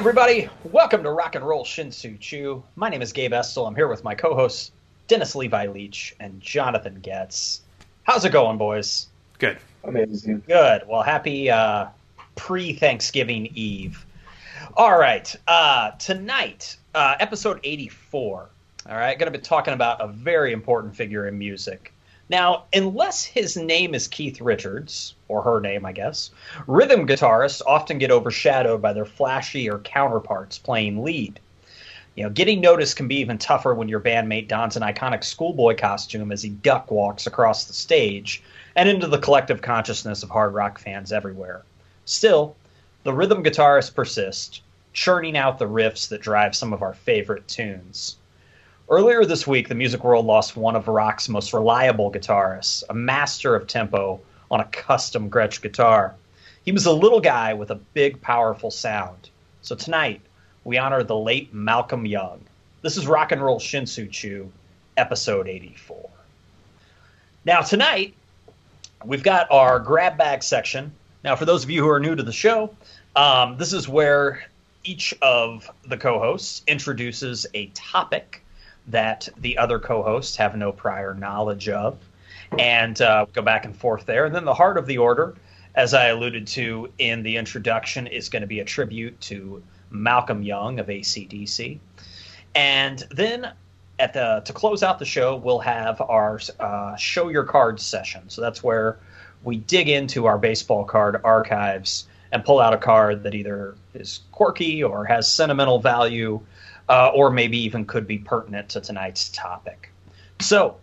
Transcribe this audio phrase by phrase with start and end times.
[0.00, 0.48] everybody.
[0.64, 2.62] Welcome to Rock and Roll Shinsu Chu.
[2.74, 3.66] My name is Gabe Estel.
[3.66, 4.70] I'm here with my co hosts,
[5.08, 7.60] Dennis Levi Leach and Jonathan Getz.
[8.04, 9.08] How's it going, boys?
[9.38, 9.58] Good.
[9.84, 10.42] Amazing.
[10.46, 10.84] Good.
[10.88, 11.88] Well, happy uh,
[12.34, 14.06] pre Thanksgiving Eve.
[14.74, 15.36] All right.
[15.46, 18.48] Uh, tonight, uh, episode 84.
[18.88, 19.18] All right.
[19.18, 21.92] Going to be talking about a very important figure in music.
[22.30, 26.30] Now, unless his name is Keith Richards, or her name, I guess,
[26.68, 31.40] rhythm guitarists often get overshadowed by their flashy or counterparts playing lead.
[32.14, 35.76] You know, getting noticed can be even tougher when your bandmate dons an iconic schoolboy
[35.76, 38.44] costume as he duck walks across the stage
[38.76, 41.62] and into the collective consciousness of hard rock fans everywhere.
[42.04, 42.54] Still,
[43.02, 48.18] the rhythm guitarists persist, churning out the riffs that drive some of our favorite tunes.
[48.90, 53.54] Earlier this week, the music world lost one of rock's most reliable guitarists, a master
[53.54, 54.20] of tempo
[54.50, 56.16] on a custom Gretsch guitar.
[56.64, 59.30] He was a little guy with a big, powerful sound.
[59.62, 60.22] So tonight,
[60.64, 62.40] we honor the late Malcolm Young.
[62.82, 64.50] This is Rock and Roll Shinsu Chu,
[64.96, 66.10] episode 84.
[67.44, 68.14] Now, tonight,
[69.04, 70.90] we've got our grab bag section.
[71.22, 72.74] Now, for those of you who are new to the show,
[73.14, 74.42] um, this is where
[74.82, 78.42] each of the co hosts introduces a topic
[78.88, 81.98] that the other co hosts have no prior knowledge of,
[82.58, 84.26] and uh, go back and forth there.
[84.26, 85.34] And then the heart of the order,
[85.74, 90.42] as I alluded to in the introduction, is going to be a tribute to Malcolm
[90.42, 91.78] Young of ACDC.
[92.54, 93.52] And then
[93.98, 98.22] at the to close out the show, we'll have our uh, show your cards session.
[98.28, 98.98] So that's where
[99.44, 104.20] we dig into our baseball card archives and pull out a card that either is
[104.32, 106.40] quirky or has sentimental value,
[106.90, 109.92] uh, or maybe even could be pertinent to tonight's topic.
[110.40, 110.76] So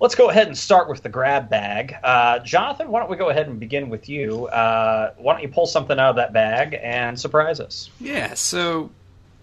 [0.00, 1.96] let's go ahead and start with the grab bag.
[2.02, 4.46] Uh, Jonathan, why don't we go ahead and begin with you?
[4.46, 7.90] Uh, why don't you pull something out of that bag and surprise us?
[7.98, 8.90] Yeah, so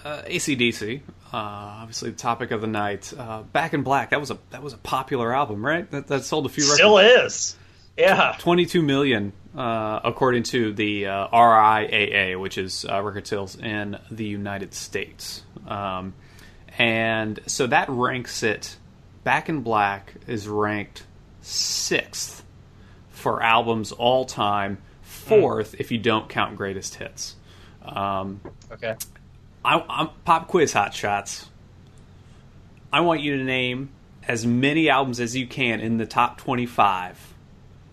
[0.06, 1.02] uh, ACDC,
[1.34, 3.14] uh, obviously the topic of the night.
[3.18, 5.90] Uh, Back in Black, that was a that was a popular album, right?
[5.92, 6.78] That, that sold a few records.
[6.78, 7.58] Still is.
[7.98, 8.36] Yeah.
[8.40, 14.26] 22 million, uh, according to the uh, RIAA, which is uh, record sales in the
[14.26, 15.44] United States.
[15.68, 16.14] Um,
[16.78, 18.76] and so that ranks it.
[19.24, 21.04] Back in Black is ranked
[21.42, 22.44] sixth
[23.10, 27.36] for albums all time, fourth if you don't count greatest hits.
[27.82, 28.42] Um,
[28.72, 28.96] Okay.
[29.64, 31.50] I, I'm pop quiz hot shots.
[32.94, 33.90] I want you to name
[34.28, 36.38] as many albums as you can in the top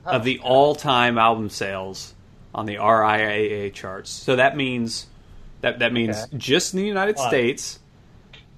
[0.04, 2.14] 25 of the all-time album sales
[2.54, 4.10] on the RIAA charts.
[4.10, 5.06] So that means
[5.62, 6.32] that that means Okay.
[6.36, 7.20] just in the United Wow.
[7.20, 7.80] States,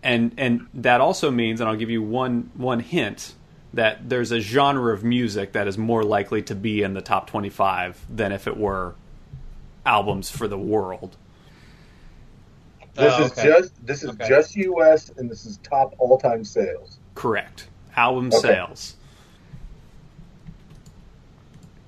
[0.03, 3.34] and and that also means, and I'll give you one one hint
[3.75, 7.28] that there's a genre of music that is more likely to be in the top
[7.28, 8.94] 25 than if it were
[9.87, 11.16] albums for the world.
[12.94, 14.28] This Oh, is just this is Okay.
[14.28, 15.10] just U.S.
[15.16, 17.00] and this is top all time sales.
[17.15, 17.69] Correct.
[17.97, 18.56] Album Okay.
[18.56, 18.97] sales.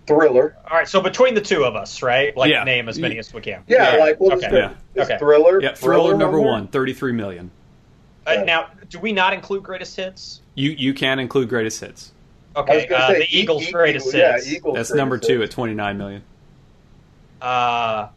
[0.07, 0.57] Thriller.
[0.71, 0.89] All right.
[0.89, 2.37] So between the two of us, right?
[2.37, 2.65] Like Yeah.
[2.65, 3.63] name as many as we can.
[3.67, 4.01] Yeah, Yeah.
[4.05, 4.47] like well, Okay.
[4.47, 4.57] okay.
[4.57, 5.03] Yeah.
[5.03, 5.19] Is Okay.
[5.19, 5.61] Thriller.
[5.61, 7.51] Yeah, Thriller number on one, 33 million.
[8.27, 10.41] Uh, now, do we not include greatest hits?
[10.55, 12.13] You you can include greatest hits.
[12.57, 12.89] Okay.
[12.89, 14.51] Uh, say the E- Eagles' E- greatest yeah, hits.
[14.51, 15.51] Eagles That's greatest number two hits.
[15.53, 16.23] at 29 million.
[17.43, 18.09] Uh,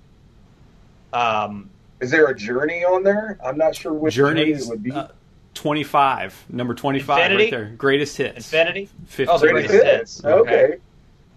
[1.13, 3.37] um, Is there a Journey on there?
[3.43, 4.91] I'm not sure which Journey it would be.
[4.91, 5.07] uh,
[5.55, 7.43] 25, number 25 Infinity?
[7.43, 7.65] right there.
[7.77, 8.37] Greatest hits.
[8.37, 8.87] Infinity.
[9.07, 10.15] 50 Oh, Greatest greatest hits.
[10.17, 10.25] hits.
[10.25, 10.63] Okay.
[10.65, 10.77] Okay.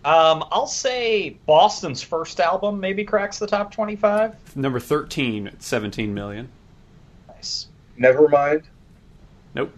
[0.04, 4.34] Um, I'll say Boston's first album maybe cracks the top twenty-five.
[4.56, 6.48] Number 13 at 17 million.
[7.28, 7.68] Nice.
[7.96, 8.62] Never mind.
[9.54, 9.72] Nope.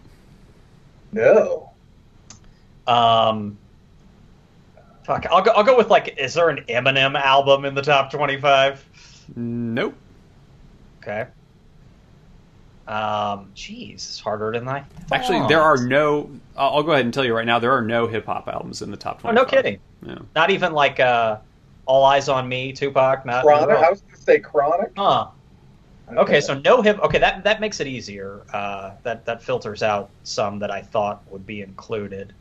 [1.13, 1.71] No.
[2.87, 3.59] Um,
[5.05, 5.27] fuck.
[5.31, 5.51] I'll go.
[5.53, 6.17] I'll go with like.
[6.19, 8.85] Is there an Eminem album in the top twenty-five?
[9.37, 9.95] Nope.
[11.03, 11.27] Okay.
[12.87, 14.85] Um, jeez, it's harder than I.
[15.13, 16.31] Actually, there are no.
[16.57, 17.59] I'll I'll go ahead and tell you right now.
[17.59, 19.35] There are no hip hop albums in the top Oh, 25.
[19.35, 19.79] no kidding.
[20.05, 20.19] Yeah.
[20.35, 21.39] Not even like uh,
[21.87, 23.25] All Eyez on Me, Tupac.
[23.25, 23.45] Not.
[23.45, 23.71] Chronic.
[23.77, 24.93] I was going to say Chronic.
[24.97, 25.29] Huh.
[26.17, 26.99] Okay, so no hip.
[27.03, 28.43] Okay, that that makes it easier.
[28.53, 32.35] Uh, that that filters out some that I thought would be included.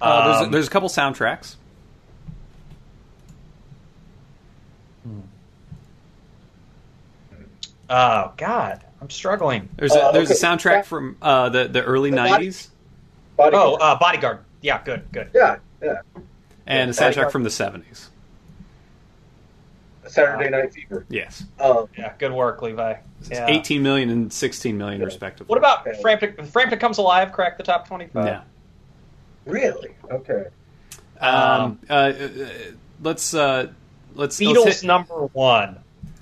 [0.00, 1.54] Uh, there's, a, Um, there's a couple soundtracks.
[7.90, 9.68] oh God, I'm struggling.
[9.76, 10.38] There's a, Uh, there's okay.
[10.38, 12.68] a soundtrack from uh, the the early The 90s
[13.36, 14.40] Body Oh, uh, Bodyguard.
[14.60, 15.30] Yeah, good, good.
[15.34, 15.94] yeah, yeah.
[16.68, 17.32] And a soundtrack Bodyguard.
[17.32, 18.08] from the 70s.
[20.06, 21.04] Saturday Night Fever.
[21.10, 21.44] Yes.
[21.60, 22.94] Um, Yeah, good work, Levi.
[23.20, 23.46] It's Yeah.
[23.46, 25.06] 18 million and 16 million Yeah.
[25.06, 25.48] respectively.
[25.50, 26.00] What about Okay.
[26.00, 26.46] Frampton?
[26.46, 28.24] Frampton Comes Alive crack the top twenty-five.
[28.26, 28.40] Yeah.
[29.44, 29.94] really?
[30.10, 30.44] Okay.
[31.20, 32.12] Um, uh, uh,
[33.02, 33.68] let's uh,
[34.14, 35.78] let's let's Beatles hit- number one.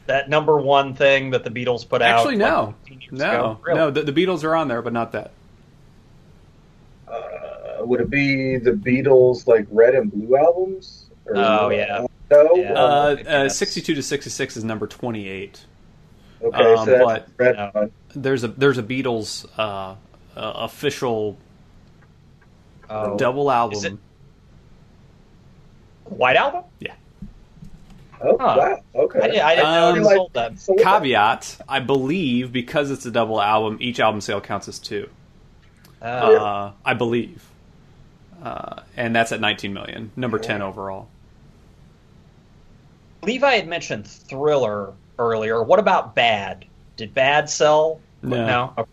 [0.06, 2.18] That number one thing that the Beatles put out.
[2.20, 3.58] Actually, no, like, no.
[3.62, 3.78] Really?
[3.78, 3.90] no.
[3.90, 5.32] The, the Beatles are on there, but not that.
[7.08, 7.45] Uh,
[7.86, 11.06] would it be the Beatles like Red and Blue albums?
[11.26, 12.06] Or, Oh, yeah.
[12.30, 12.54] No.
[12.56, 12.72] Yeah.
[12.72, 15.64] Uh, uh, 62 to 66 is number 28.
[16.42, 17.70] okay, um, so but- Red No.
[17.72, 17.92] one.
[18.14, 19.94] There's a there's a Beatles uh, uh,
[20.36, 21.36] official
[22.88, 23.16] Oh.
[23.16, 23.76] double album.
[23.78, 23.98] Is it-
[26.04, 26.62] White Album?
[26.80, 26.94] Yeah.
[28.22, 28.54] Oh Huh.
[28.58, 28.80] wow.
[29.02, 29.20] Okay.
[29.20, 30.58] I, did, I didn't know Um, Like- sold that.
[30.58, 35.08] So Caveat: I believe because it's a double album, each album sale counts as two.
[36.00, 36.36] Oh.
[36.36, 37.45] Uh, I believe,
[38.46, 41.08] uh, and that's at 19 million, number 10 overall.
[43.22, 45.60] Levi had mentioned Thriller earlier.
[45.62, 46.64] What about Bad?
[46.96, 48.00] Did Bad sell?
[48.22, 48.72] No.
[48.78, 48.90] Okay.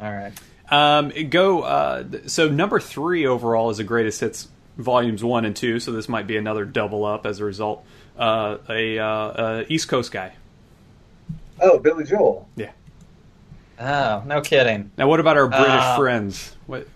[0.00, 0.32] All right.
[0.70, 1.62] Um, go.
[1.62, 4.48] Uh, so number three overall is the greatest hits
[4.78, 5.80] volumes one and two.
[5.80, 7.84] So this might be another double up as a result.
[8.18, 10.32] Uh, a uh, uh, East Coast guy.
[11.60, 12.48] Oh, Billy Joel.
[12.56, 12.72] Yeah.
[13.78, 14.90] Oh, no kidding.
[14.96, 16.56] Now, what about our British Uh, friends?
[16.66, 16.88] What,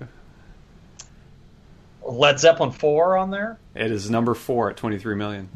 [2.08, 3.58] Led Zeppelin 4 on there?
[3.74, 5.48] it is number four at 23 million.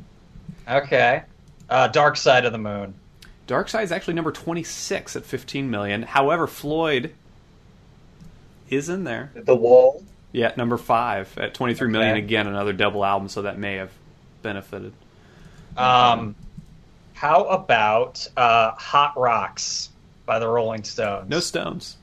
[0.69, 1.23] Okay.
[1.69, 2.95] Uh, Dark Side of the Moon.
[3.47, 6.03] Dark Side is actually number 26 at 15 million.
[6.03, 7.15] However, Floyd
[8.69, 9.33] is in there.
[9.35, 10.05] The Wall.
[10.31, 12.13] Yeah, number five at 23 million.
[12.13, 12.25] Okay.
[12.25, 13.91] Again, another double album, so that may have
[14.43, 14.93] benefited.
[15.77, 16.35] Um,
[17.15, 19.91] how about uh, Hot Rocks
[20.27, 21.29] by the Rolling Stones?
[21.29, 21.97] No Stones.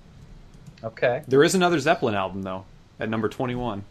[0.84, 1.24] Okay.
[1.28, 2.66] There is another Zeppelin album though,
[3.00, 3.84] at number 21.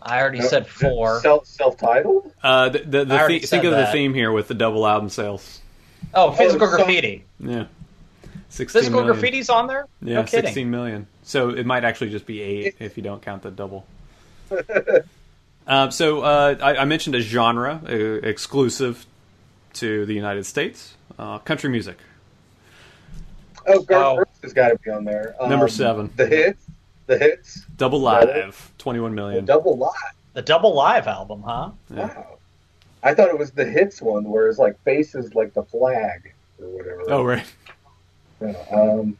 [0.00, 1.20] I already said four.
[1.20, 2.32] Self self-titled.
[2.42, 4.86] Uh, the, the, the I the- said think of the theme here with the double
[4.86, 5.60] album sales.
[6.14, 7.24] Oh, Physical Oh, so- Graffiti.
[7.40, 7.66] Yeah,
[8.48, 9.16] 16 Physical million.
[9.22, 9.86] Graffiti's on there?
[10.00, 10.46] Yeah, no kidding.
[10.46, 11.06] 16 million.
[11.24, 13.86] So it might actually just be eight if you don't count the double.
[15.66, 19.04] Uh, so uh, I, I mentioned a genre uh, exclusive
[19.74, 21.98] to the United States, uh, country music.
[23.66, 24.16] Oh, Garth Oh.
[24.16, 25.34] Brooks has got to be on there.
[25.38, 26.10] Um, Number seven.
[26.16, 26.64] The hits.
[27.08, 27.64] The hits.
[27.76, 29.44] Double live, 21 million.
[29.46, 29.92] Double Live.
[30.34, 31.70] The double live album, huh?
[31.92, 32.06] Yeah.
[32.14, 32.38] Wow.
[33.02, 36.68] I thought it was the hits one where it's like faces like the flag or
[36.68, 37.02] whatever.
[37.08, 37.46] Oh right.
[38.42, 39.16] Yeah, um,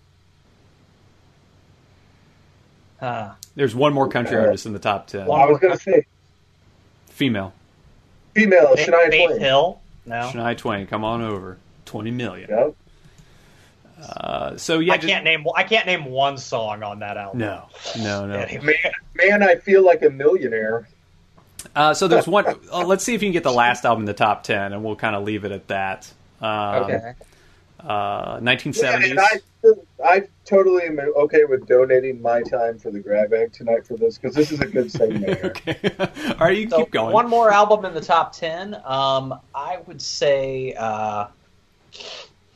[3.00, 3.32] Huh.
[3.54, 5.22] There's one more country Uh, artist in the top 10.
[5.22, 6.04] I was going to say
[7.08, 7.52] Female.
[8.34, 9.40] female Faith, Shania Faith Twain.
[9.40, 9.80] Hill?
[10.04, 10.30] No.
[10.32, 11.58] Shania Twain, come on over.
[11.86, 12.50] 20 million.
[12.50, 12.74] Yep.
[14.00, 17.38] Uh, so yeah, I just- can't name I can't name one song on that album.
[17.40, 17.64] No,
[17.98, 18.46] no, no.
[18.62, 18.74] Man,
[19.14, 20.86] man, I feel like a millionaire.
[21.74, 22.44] Uh, so there's one.
[22.72, 24.84] Uh, let's see if you can get the last album in the top ten, and
[24.84, 26.10] we'll kind of leave it at that.
[26.40, 27.12] Um, Okay.
[27.80, 29.10] Uh, 1970s.
[29.12, 29.40] and I,
[30.04, 34.18] I totally am okay with donating my time for the grab bag tonight for this
[34.18, 35.24] because this is a good segment.
[35.38, 35.46] here.
[35.46, 35.94] okay.
[36.32, 37.12] All right, you So keep going.
[37.12, 38.74] one more album in the top ten.
[38.84, 40.74] Um, I would say.
[40.76, 41.28] Uh,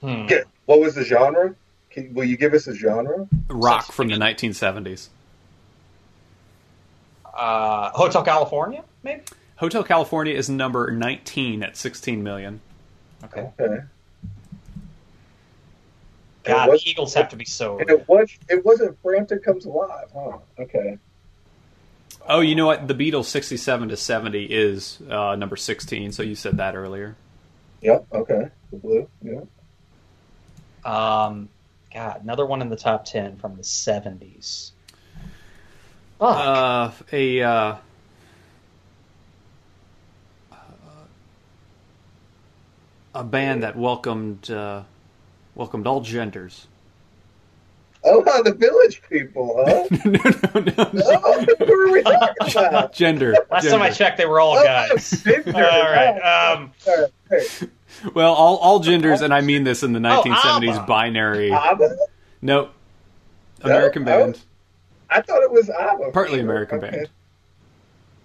[0.02, 0.08] hmm.
[0.25, 1.54] Okay, What was the genre?
[1.90, 3.26] Can, will you give us a genre?
[3.49, 5.08] Rock from the 1970s.
[7.34, 9.22] Uh, Hotel California, maybe.
[9.56, 12.60] Hotel California is number 19 at 16 million.
[13.25, 13.50] Okay.
[13.58, 13.82] Okay.
[16.44, 17.78] God, what- the Eagles have to be so.
[17.78, 20.38] And it was it wasn't Frampton Comes Alive, huh?
[20.58, 20.99] Okay.
[22.28, 22.87] Oh, you know what?
[22.88, 26.12] The Beatles 67 to 70 is uh, number 16.
[26.12, 27.16] So you said that earlier.
[27.80, 28.06] Yep.
[28.12, 28.49] Okay.
[28.71, 29.09] The blue.
[29.23, 29.40] Yeah.
[30.85, 31.49] Um,
[31.95, 34.73] God, another one in the top ten from the seventies.
[36.21, 37.77] Uh, a uh,
[43.15, 44.83] a band that welcomed uh,
[45.55, 46.67] welcomed all genders.
[48.05, 49.87] Oh, the village people, huh?
[50.05, 51.21] no, no, no, no.
[51.25, 52.93] oh, what are we talking about?
[52.93, 53.37] Gender.
[53.49, 53.79] Last gender.
[53.79, 55.23] time I checked, they were all Oh, guys.
[55.23, 55.53] gender.
[55.55, 56.17] all right.
[56.19, 57.62] Um, All right.
[58.02, 60.87] Hey, Well, all all genders, and I mean this in the 1970s ABBA.
[60.87, 61.50] binary.
[61.52, 61.96] ABBA?
[62.40, 62.72] Nope.
[63.62, 64.32] American No, I band.
[64.32, 64.44] was-
[65.11, 66.11] I thought it was ABBA.
[66.12, 66.44] Partly for sure.
[66.50, 66.90] American Okay.
[66.90, 67.08] band.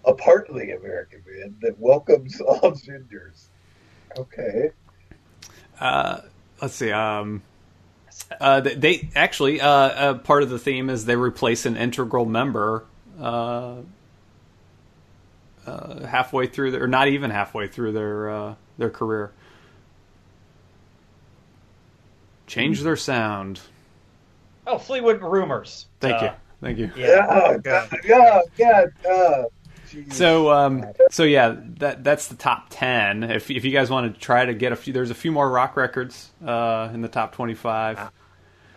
[0.06, 3.50] A partly American band that welcomes all genders.
[4.18, 4.72] Okay.
[5.80, 6.22] Uh,
[6.62, 6.92] let's see.
[6.92, 7.44] Um,
[8.40, 12.26] uh, they, they actually uh, uh, part of the theme is they replace an integral
[12.26, 12.86] member
[13.20, 13.76] uh,
[15.66, 19.32] uh, halfway through their, or not even halfway through their uh, their career.
[22.48, 23.60] Change their sound.
[24.66, 25.86] oh, Fleetwood Rumors.
[26.00, 26.92] Thank Uh, you, thank you.
[26.96, 27.08] Yeah.
[27.08, 27.28] Yeah.
[27.30, 27.90] Oh, God.
[28.04, 28.42] Yeah.
[28.58, 28.86] Yeah.
[29.10, 29.44] Uh.
[30.12, 33.24] So, um, so yeah, that that's the top ten.
[33.24, 35.50] If if you guys want to try to get a few, there's a few more
[35.50, 37.98] rock records uh, in the top twenty-five.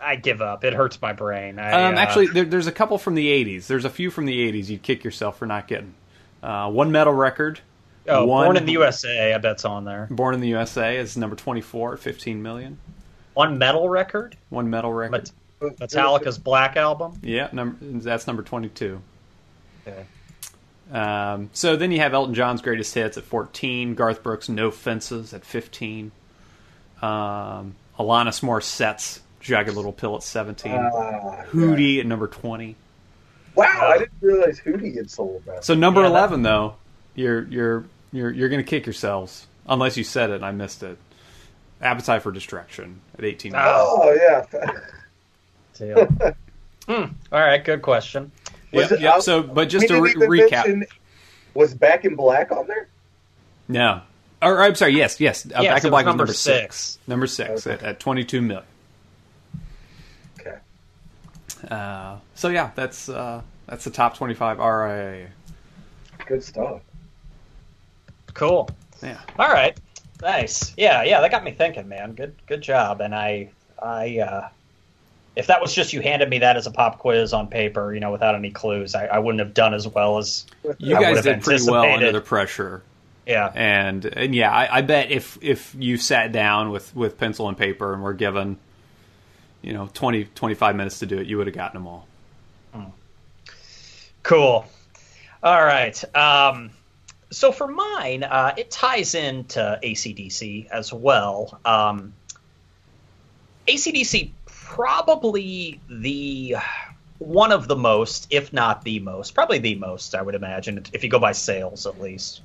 [0.01, 0.63] I give up.
[0.63, 1.59] It hurts my brain.
[1.59, 3.67] I, Um, uh, actually, there, there's a couple from the '80s.
[3.67, 5.93] There's a few from the '80s you'd kick yourself for not getting.
[6.41, 7.59] Uh, one metal record,
[8.07, 10.07] Oh, One- Born in the USA, I bet's on there.
[10.09, 12.79] Born in the USA is number 24 15 million.
[13.33, 15.11] One metal record, One metal record.
[15.61, 17.19] Met- Metallica's Black Album.
[17.21, 18.99] yeah, number that's number 22.
[19.87, 20.05] Okay.
[20.91, 25.33] Um, so then you have Elton John's greatest hits at 14, Garth Brooks' No Fences
[25.33, 26.11] at 15,
[27.01, 32.75] um, Alanis Morissette's Jagged Little Pill at 17, Ah, Hootie at number 20.
[33.55, 35.63] Wow, I didn't realize Hootie had sold that.
[35.63, 36.75] So number Yeah, that- 11 though,
[37.15, 40.83] you're you're you're you're going to kick yourselves unless you said it and I missed
[40.83, 40.97] it.
[41.81, 43.53] Appetite for Destruction at 18.
[43.55, 43.73] Ah.
[43.75, 44.71] oh yeah,
[45.77, 46.07] Deal.
[46.87, 47.13] Hmm.
[47.31, 48.31] All right, good question.
[48.71, 50.51] Yeah, it- yeah, so but just We to re- even recap.
[50.67, 50.85] mention-
[51.53, 52.87] was Back in Black on there?
[53.67, 54.01] No.
[54.41, 55.45] Or I'm sorry, yes, yes.
[55.45, 56.75] Uh, Yes, Back it in was Black was number number 6.
[56.75, 56.99] six.
[57.07, 57.73] Number 6 Okay.
[57.75, 58.65] at, at 22 million.
[60.39, 60.57] Okay.
[61.69, 65.27] Uh, so yeah, that's uh, that's the top 25 RIA.
[66.25, 66.81] Good stuff.
[68.33, 68.69] Cool.
[69.03, 69.19] Yeah.
[69.37, 69.77] All right.
[70.21, 70.73] Nice.
[70.77, 72.13] Yeah, yeah, that got me thinking, man.
[72.13, 73.01] Good good job.
[73.01, 73.49] And I
[73.81, 74.49] I uh
[75.35, 77.99] if that was just you handed me that as a pop quiz on paper, you
[77.99, 80.45] know, without any clues, I, I wouldn't have done as well as
[80.77, 82.83] You I guys did pretty well under the pressure.
[83.25, 83.51] yeah.
[83.55, 87.57] And and yeah, I, I bet if if you sat down with, with pencil and
[87.57, 88.57] paper and were given,
[89.61, 92.07] you know, 20, 25 minutes to do it, you would have gotten them all.
[94.23, 94.65] Cool.
[95.41, 96.15] All right.
[96.15, 96.69] Um,
[97.31, 101.59] so for mine, uh, it ties into ACDC as well.
[101.65, 102.13] Um,
[103.67, 106.57] ACDC probably the
[107.19, 111.03] one of the most, if not the most, probably the most, I would imagine, if
[111.03, 112.41] you go by sales at least,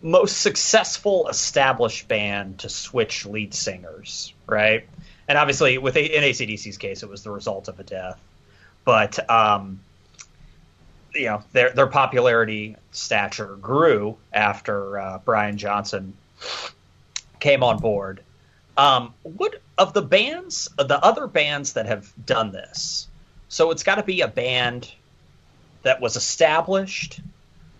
[0.00, 4.88] most successful established band to switch lead singers, right?
[5.28, 8.18] And obviously, with in ACDC's case, it was the result of a death.
[8.84, 9.80] But um,
[11.18, 16.14] you know their their popularity stature grew after uh, Brian Johnson
[17.40, 18.22] came on board.
[18.76, 23.08] Um, what of the bands, the other bands that have done this?
[23.48, 24.92] So it's got to be a band
[25.82, 27.20] that was established.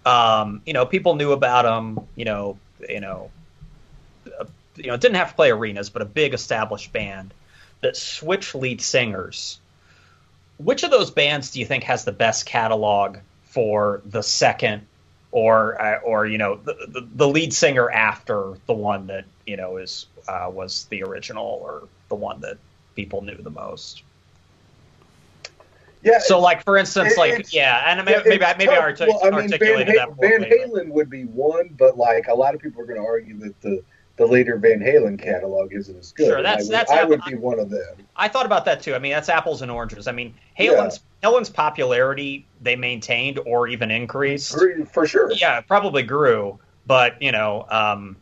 [0.04, 2.04] Um, you know, people knew about them.
[2.16, 3.30] You know, you know,
[4.40, 7.32] uh, you know, it didn't have to play arenas, but a big established band
[7.80, 9.60] that switched lead singers
[10.58, 14.86] which of those bands do you think has the best catalog for the second
[15.30, 19.56] or uh, or you know the, the, the lead singer after the one that you
[19.56, 22.56] know is uh, was the original or the one that
[22.94, 24.02] people knew the most
[26.02, 26.18] Yeah.
[26.20, 29.30] so like for instance it- like yeah and maybe maybe maybe I, artic- Well, I
[29.30, 32.80] mean, articulated Van, that Van Halen would be one, but like a lot of people
[32.82, 33.82] are going to argue that the
[34.18, 36.26] the later Van Halen catalog isn't as good.
[36.26, 37.94] Sure, that's- I would, that's I would be one of them.
[38.16, 38.94] I thought about that too.
[38.94, 40.06] I mean, that's apples and oranges.
[40.08, 44.52] I mean, Halen's Helen's popularity they maintained or even increased.
[44.52, 45.32] For- For sure.
[45.32, 48.16] yeah, probably grew, but you know, um,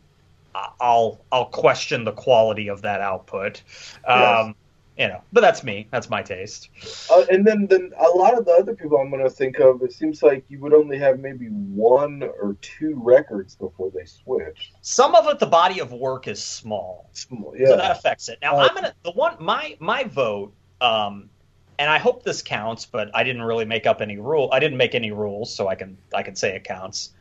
[0.79, 3.61] I'll I'll question the quality of that output.
[4.05, 4.55] Um,
[4.97, 5.87] You know, but that's me.
[5.91, 6.69] That's my taste.
[7.11, 9.83] Uh, and then, then a lot of the other people I'm going to think of,
[9.83, 14.71] it seems like you would only have maybe one or two records before they switch.
[14.81, 18.39] Some of it, the body of work is small, Small- so that affects it.
[18.41, 21.29] Now, Uh, I'm gonna the one my my vote, um,
[21.77, 24.49] and I hope this counts, but I didn't really make up any rule.
[24.51, 27.11] I didn't make any rules, so I can I can say it counts.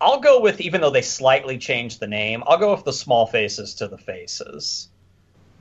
[0.00, 2.42] I'll go with even though they slightly changed the name.
[2.48, 4.88] I'll go with the small faces to the faces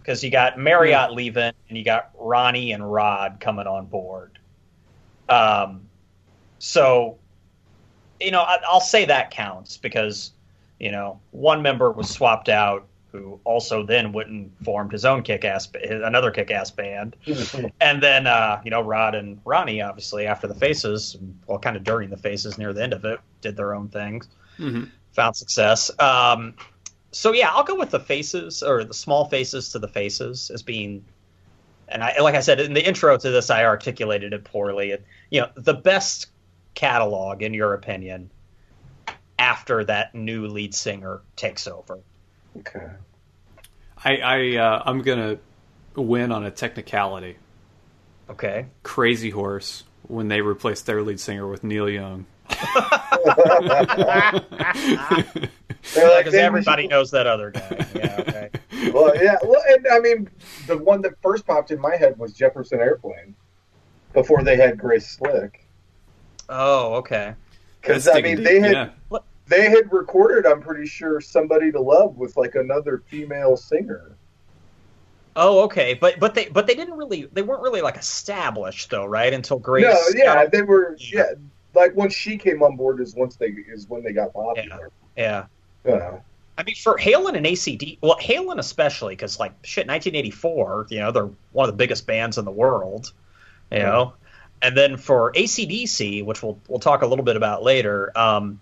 [0.04, 4.38] because you got Marriott leaving and you got Ronnie and Rod coming on board.
[5.30, 5.88] Um,
[6.60, 7.18] so
[8.20, 10.32] you know I, I'll say that counts because
[10.80, 15.22] you know one member was swapped out who also then went and formed his own
[15.22, 17.16] kick-ass another kick-ass band.
[17.80, 21.16] And then uh, you know Rod and Ronnie obviously after the faces
[21.48, 24.28] well kind of during the faces near the end of it did their own things.
[24.60, 24.92] Mhm.
[25.14, 25.90] found success.
[26.00, 26.56] Um,
[27.14, 30.64] so yeah I'll go with the faces or the small faces to the faces as
[30.64, 31.06] being
[31.88, 35.06] and I like I said in the intro to this I articulated it poorly it,
[35.30, 36.28] you know the best
[36.74, 38.32] catalog in your opinion
[39.38, 42.00] after that new lead singer takes over
[42.60, 42.86] Okay.
[44.04, 45.38] I, I uh, I'm gonna
[45.96, 47.38] win on a technicality.
[48.30, 52.26] okay Crazy Horse when they replaced their lead singer with Neil Young.
[55.94, 58.50] They're like, because "Then everybody knows that other guy yeah okay
[58.92, 59.38] Well, yeah.
[59.44, 60.30] Well, and I mean,
[60.68, 63.36] the one that first popped in my head was Jefferson Airplane
[64.14, 65.66] before they had Grace Slick.
[66.50, 67.36] oh okay
[67.82, 69.20] Because I mean, they had yeah.
[69.48, 74.18] they had recorded, I'm pretty sure, "Somebody to Love" with like another female singer.
[75.36, 79.06] Oh, okay, but but they but they didn't really they weren't really like established though,
[79.06, 79.34] right?
[79.34, 79.86] Until Grace.
[79.86, 80.96] no, yeah, they were.
[81.00, 81.20] Yeah.
[81.20, 81.34] Yeah,
[81.74, 84.92] like once she came on board is once they is when they got popular.
[85.16, 85.24] Yeah.
[85.24, 85.46] Yeah.
[86.58, 91.12] I mean, for Halen and ACD, well, Halen especially, because like shit, 1984, you know,
[91.12, 93.12] they're one of the biggest bands in the world,
[93.72, 93.84] you Yeah.
[93.84, 94.14] know,
[94.62, 98.62] and then for ACDC, which we'll we'll talk a little bit about later, um,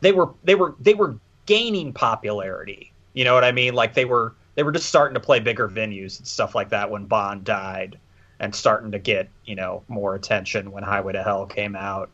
[0.00, 2.92] they were they were they were gaining popularity.
[3.14, 3.74] You know what I mean?
[3.74, 6.90] Like they were they were just starting to play bigger venues and stuff like that
[6.90, 7.98] when Bon died,
[8.40, 12.10] and starting to get you know more attention when Highway to Hell came out.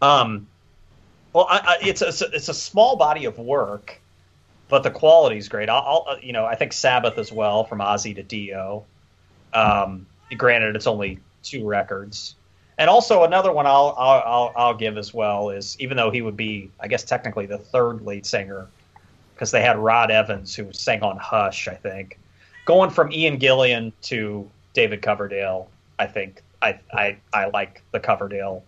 [0.00, 0.46] Um,
[1.32, 4.00] well, I, I, it's a it's a small body of work,
[4.68, 5.68] but the quality's great.
[5.68, 8.84] I'll, I'll you know I think Sabbath as well from Ozzy to Dio.
[9.52, 10.06] Um,
[10.36, 12.34] granted, it's only two records,
[12.78, 16.22] and also another one I'll, I'll I'll I'll give as well is even though he
[16.22, 18.66] would be I guess technically the third lead singer
[19.34, 22.18] because they had Rod Evans who sang on Hush I think
[22.64, 25.68] going from Ian Gillan to David Coverdale
[25.98, 28.62] I think I I I like the Coverdale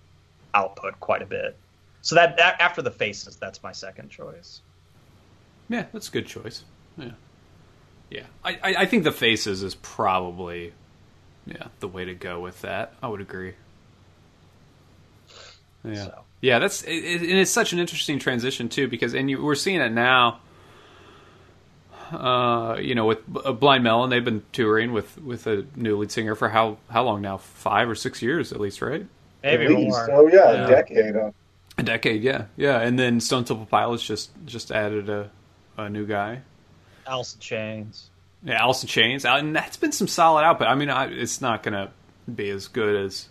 [0.54, 1.56] output quite a bit.
[2.02, 4.60] So that, that after the faces, that's my second choice.
[5.68, 6.64] Yeah, that's a good choice.
[6.96, 7.10] Yeah,
[8.10, 8.22] yeah.
[8.44, 10.72] I, I, I think the faces is probably
[11.46, 12.94] yeah the way to go with that.
[13.02, 13.54] I would agree.
[15.84, 16.20] Yeah, So.
[16.40, 16.58] yeah.
[16.58, 19.80] That's it, it, and it's such an interesting transition too because and you, we're seeing
[19.80, 20.40] it now.
[22.12, 25.96] Uh, you know, with B- uh, Blind Melon, they've been touring with with a new
[25.98, 27.36] lead singer for how how long now?
[27.36, 29.06] Five or six years at least, right?
[29.44, 29.90] Maybe At least.
[29.96, 30.10] more.
[30.10, 30.64] Oh yeah, Yeah.
[30.64, 31.14] a decade.
[31.16, 31.30] Uh,
[31.80, 32.80] A decade, yeah, yeah.
[32.80, 35.30] And then Stone Temple Pilots just just added a
[35.78, 36.42] a new guy.
[37.06, 38.10] Alice in Chains.
[38.44, 40.66] Yeah, Alice in Chains, Uh, and that's been some solid output.
[40.68, 41.90] I mean, I, it's not going to
[42.32, 43.28] be as good as,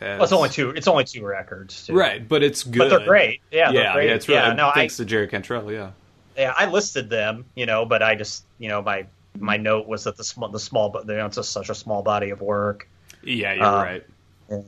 [0.00, 0.70] as Well, it's only two.
[0.70, 1.94] It's only two records, too.
[1.94, 2.78] right, but it's good.
[2.78, 3.40] But they're great.
[3.50, 4.08] Yeah, they're yeah, great.
[4.08, 5.70] yeah, it's really yeah, no, I, thanks to Jerry Cantrell.
[5.72, 5.90] Yeah,
[6.36, 9.06] yeah, I listed them, you know, but I just, you know, my
[9.38, 11.74] my note was that the small, the small, but you know, it's just such a
[11.74, 12.88] small body of work.
[13.22, 14.06] yeah, you're Um, right.
[14.50, 14.56] yeah.
[14.56, 14.62] Um,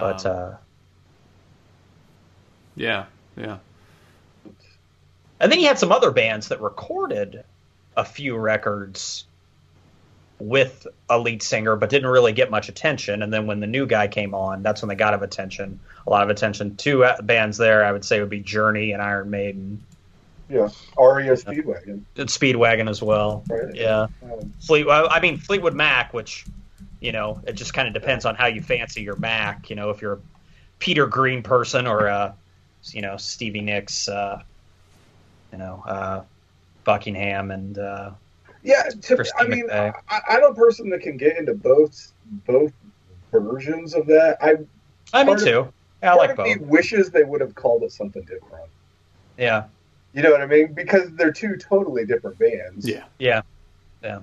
[0.00, 0.54] But uh,
[2.74, 3.06] yeah,
[3.36, 3.58] yeah,
[5.40, 7.44] and then you had some other bands that recorded
[7.96, 9.24] a few records
[10.38, 13.22] with a lead singer, but didn't really get much attention.
[13.22, 16.10] And then when the new guy came on, that's when they got of attention, a
[16.10, 16.76] lot of attention.
[16.76, 19.82] Two uh, bands there, I would say, would be Journey and Iron Maiden,
[20.48, 22.02] yeah, REO Speedwagon.
[22.16, 23.42] and Speedwagon as well.
[23.48, 23.74] Right.
[23.74, 24.08] Yeah.
[24.22, 24.86] Um, Fleet.
[24.88, 26.44] I mean Fleetwood Mac, which
[27.00, 29.70] you know it just kind of depends on how you fancy your Mac.
[29.70, 30.20] You know, if you're a
[30.78, 32.34] Peter Green person or a
[32.92, 34.42] you know Stevie Nicks, uh,
[35.52, 36.22] you know uh,
[36.84, 38.10] Buckingham and uh,
[38.62, 39.92] yeah, to, Christine I mean, McVie.
[40.08, 42.12] I, I'm a person that can get into both
[42.46, 42.72] both
[43.32, 44.38] versions of that.
[44.40, 44.56] I
[45.12, 45.72] I me Part of- too.
[46.02, 46.66] Yeah, I like of me both.
[46.68, 48.68] wishes they would have called it something different.
[49.38, 49.64] Yeah,
[50.12, 50.72] You know what I mean?
[50.74, 52.86] Because they're two totally different bands.
[52.88, 53.04] yeah.
[53.18, 53.42] yeah,
[54.02, 54.18] yeah.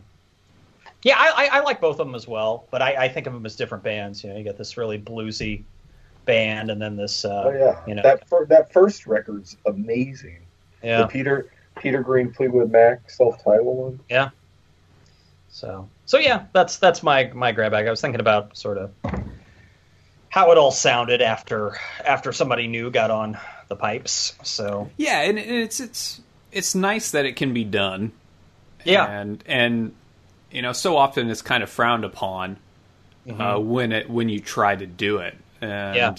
[1.03, 3.33] Yeah, I, I, I like both of them as well, but I, I think of
[3.33, 4.23] them as different bands.
[4.23, 5.63] You know, you got this really bluesy
[6.25, 7.25] band, and then this.
[7.25, 8.01] Uh, Oh yeah, You know.
[8.03, 10.39] that fir- that first record's amazing.
[10.83, 11.01] yeah.
[11.01, 13.99] The Peter Peter Green Fleetwood Mac self-titled one.
[14.09, 14.29] Yeah.
[15.49, 17.87] So so yeah, that's that's my my grab bag.
[17.87, 18.91] I was thinking about sort of
[20.29, 24.33] how it all sounded after after somebody new got on the pipes.
[24.43, 28.11] So Yeah, and and it's it's it's nice that it can be done.
[28.85, 29.05] Yeah.
[29.09, 29.93] and and
[30.51, 32.57] you know, so often it's kind of frowned upon
[33.29, 36.15] uh, when it when you try to do it, and Yeah.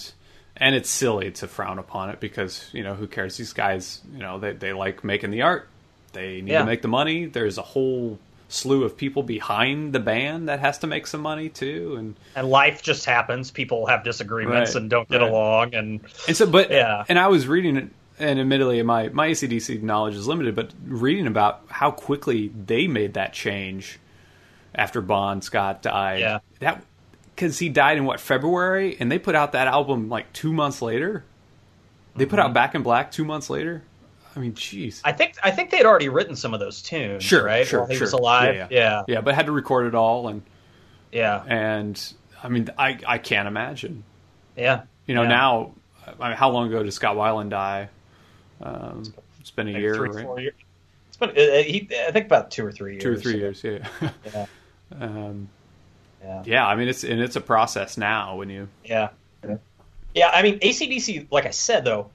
[0.57, 3.37] and it's silly to frown upon it because you know who cares?
[3.37, 5.67] These guys, you know, they they like making the art.
[6.13, 6.59] They need Yeah.
[6.59, 7.25] to make the money.
[7.25, 11.47] There's a whole slew of people behind the band that has to make some money
[11.47, 13.49] too, and and life just happens.
[13.51, 15.29] People have disagreements Right, and don't get right.
[15.29, 17.05] along, and And so, but Yeah.
[17.07, 17.87] and I was reading it,
[18.19, 23.13] and admittedly, my my ACDC knowledge is limited, but reading about how quickly they made
[23.13, 23.99] that change
[24.75, 26.19] after Bon Scott died.
[26.19, 26.39] Yeah.
[26.59, 26.83] that
[27.41, 30.79] because he died in what February, and they put out that album like two months
[30.79, 31.23] later.
[32.15, 33.81] They put out Back in Black two months later.
[34.35, 34.97] I mean, jeez.
[34.97, 35.07] Mm-hmm.
[35.07, 37.23] I think I think they had already written some of those tunes.
[37.23, 37.65] Sure, right?
[37.65, 38.05] sure, While he sure.
[38.05, 38.55] was alive.
[38.55, 40.43] Yeah, Yeah, Yeah, but had to record it all, and
[41.11, 44.03] yeah, and I mean, I I can't imagine.
[44.55, 44.83] yeah.
[45.07, 45.29] You know, Yeah.
[45.29, 45.71] now,
[46.19, 47.89] I mean, how long ago did Scott Weiland die?
[48.61, 49.01] Um,
[49.39, 50.25] it's been a year, three, right?
[50.25, 50.53] four years.
[51.07, 53.03] It's been uh, uh, he, I think about two or three years.
[53.03, 53.63] two or three years.
[53.63, 53.87] Yeah.
[54.31, 54.45] Yeah,
[54.99, 55.49] um,
[56.23, 56.43] yeah.
[56.45, 56.67] yeah.
[56.67, 58.67] I mean, it's and it's a process now when you.
[58.83, 59.09] Yeah.
[60.13, 60.29] Yeah.
[60.33, 62.09] I mean ACDC, like I said though,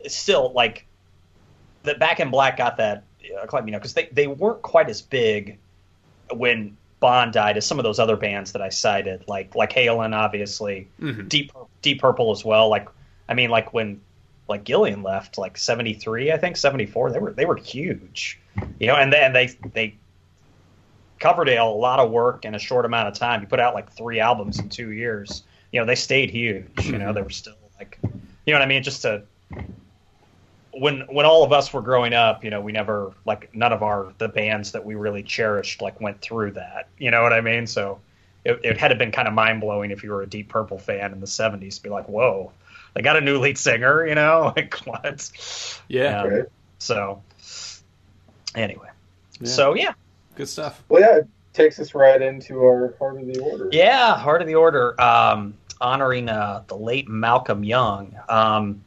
[0.00, 0.86] is still like
[1.82, 5.02] that back in black got that uh, you know, because they, they weren't quite as
[5.02, 5.58] big
[6.32, 10.14] when Bon died as some of those other bands that I cited, like like Halen,
[10.14, 11.28] obviously, Mhm.
[11.28, 12.68] Deep Deep Purple as well.
[12.68, 12.88] Like
[13.28, 14.00] I mean, like when
[14.48, 18.38] like Gillan left, like seventy three, I think seventy four, they were they were huge,
[18.78, 19.96] you know, and then they they
[21.22, 23.40] Coverdale a lot of work in a short amount of time.
[23.40, 25.44] You put out like three albums in two years.
[25.70, 26.84] You know, they stayed huge.
[26.84, 28.82] You know, they were still like, you know what I mean?
[28.82, 29.22] Just to
[30.72, 33.82] when when all of us were growing up, you know, we never like none of
[33.82, 36.88] our the bands that we really cherished like went through that.
[36.98, 37.66] You know what I mean?
[37.68, 38.00] So
[38.44, 40.78] it, it had to been kind of mind blowing if you were a Deep Purple
[40.78, 42.50] fan in the '70s to be like, whoa,
[42.94, 44.04] they got a new lead singer.
[44.06, 45.30] You know, like what?
[45.88, 46.22] Yeah.
[46.22, 46.44] Um, Right.
[46.78, 47.22] So
[48.56, 48.88] anyway,
[49.40, 49.46] Yeah.
[49.46, 49.92] so yeah,
[50.42, 50.82] Good stuff.
[50.88, 53.68] Well, yeah, it takes us right into our heart of the order.
[53.70, 58.16] Yeah, Heart of the Order, um, honoring uh, the late Malcolm Young.
[58.28, 58.82] Um,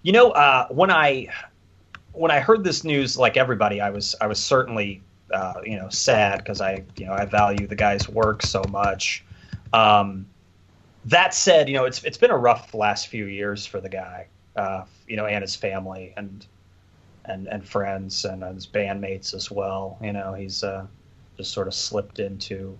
[0.00, 1.28] you know, uh, when I
[2.12, 5.90] when I heard this news, like everybody, I was I was certainly uh, you know
[5.90, 9.22] sad because I you know I value the guy's work so much.
[9.74, 10.24] Um,
[11.04, 14.28] that said, you know it's it's been a rough last few years for the guy,
[14.56, 16.46] uh, you know, and his family and
[17.28, 19.98] and and friends and his bandmates as well.
[20.02, 20.86] You know, he's uh,
[21.36, 22.78] just sort of slipped into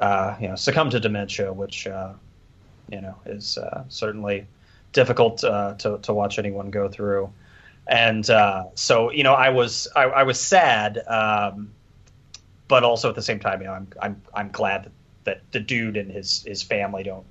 [0.00, 2.12] uh, you know, succumbed to dementia, which uh,
[2.90, 4.46] you know is uh, certainly
[4.92, 7.32] difficult uh, to to watch anyone go through.
[7.86, 11.70] And uh, so, you know, I was I, I was sad, um,
[12.68, 14.92] but also at the same time, you know, I'm I'm I'm glad that,
[15.24, 17.24] that the dude and his his family don't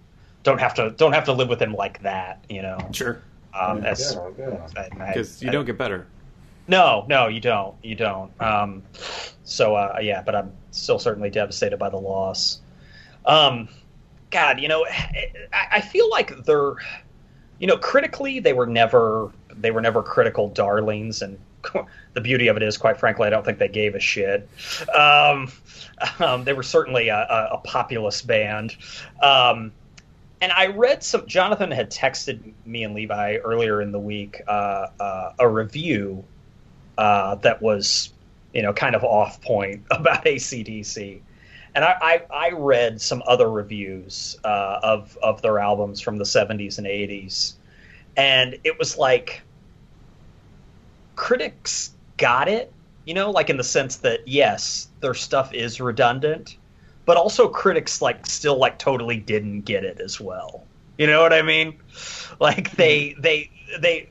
[0.44, 2.78] don't have to don't have to live with him like that, you know.
[2.92, 3.22] Sure.
[3.54, 4.68] Um, yeah, as, yeah.
[4.76, 6.08] I- I- Because you I- don't get better.
[6.68, 7.76] no, no, you don't.
[7.84, 8.32] You don't.
[8.42, 8.84] Um,
[9.44, 12.62] so uh, yeah, but I'm still certainly devastated by the loss.
[13.26, 13.68] Um,
[14.32, 16.74] God, you know, I, I feel like they're,
[17.60, 21.40] you know, critically they were never they were never critical darlings, and
[22.14, 24.48] the beauty of it is, quite frankly, I don't think they gave a shit.
[24.94, 25.52] Um,
[26.20, 28.76] um, they were certainly a, a, a populist band.
[29.22, 29.72] Um,
[30.42, 31.26] and I read some.
[31.28, 36.24] Jonathan had texted me and Levi earlier in the week uh, uh, a review
[36.98, 38.14] uh, that was,
[38.54, 41.22] you know, kind of off point about ACDC.
[41.76, 41.96] And I,
[42.32, 46.88] I, I read some other reviews uh, of of their albums from the '70s and
[46.88, 47.54] '80s,
[48.16, 49.42] and it was like
[51.16, 52.72] critics got it,
[53.06, 56.58] you know, like in the sense that yes, their stuff is redundant,
[57.08, 60.66] but also critics like still like totally didn't get it as well.
[60.98, 61.80] You know what I mean?
[62.40, 64.10] Like they they they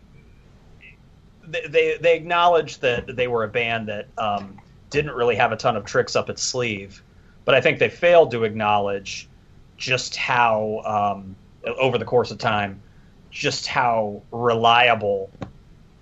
[1.46, 4.59] they they acknowledged that they were a band that um,
[4.90, 7.02] didn't really have a ton of tricks up its sleeve,
[7.44, 9.28] but I think they failed to acknowledge
[9.76, 11.37] just how um,
[11.78, 12.80] over the course of time,
[13.30, 15.30] just how reliable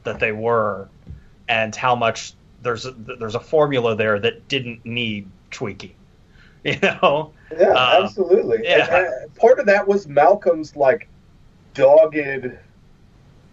[0.05, 0.89] that they were,
[1.49, 5.95] and how much there's a, there's a formula there that didn't need tweaking.
[6.73, 7.35] You know?
[7.59, 8.61] Yeah, Uh, absolutely.
[8.65, 9.07] yeah.
[9.23, 11.09] And, part of that was Malcolm's like
[11.75, 12.59] dogged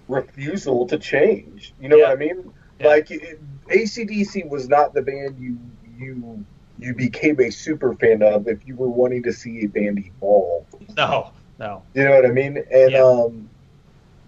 [0.07, 1.73] refusal to change.
[1.79, 2.07] You know Yeah.
[2.09, 2.53] what I mean?
[2.79, 2.87] Yeah.
[2.87, 3.07] Like
[3.69, 5.57] ACDC was not the band you
[5.97, 6.45] you
[6.79, 10.65] you became a super fan of if you were wanting to see a band evolve.
[10.97, 11.83] No, no.
[11.93, 12.57] You know what I mean?
[12.71, 12.99] And Yeah.
[12.99, 13.49] um,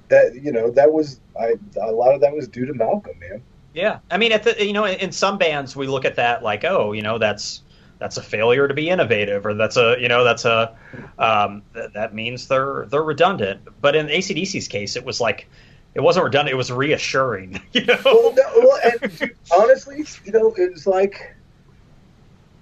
[0.10, 3.44] that you know that was I a lot of that was due to Malcolm, man.
[3.74, 6.44] Yeah, I mean, at the you know, in, in some bands we look at that
[6.44, 7.63] like, oh, you know, that's
[8.04, 10.76] that's a failure to be innovative, or that's a you know, that's a
[11.18, 13.62] um, th- that means they're they're redundant.
[13.80, 15.48] But in ACDC's case, it was like
[15.96, 17.62] it wasn't redundant; it was reassuring.
[17.72, 17.98] You know?
[18.04, 21.34] Well, no, well and honestly, you know, it was like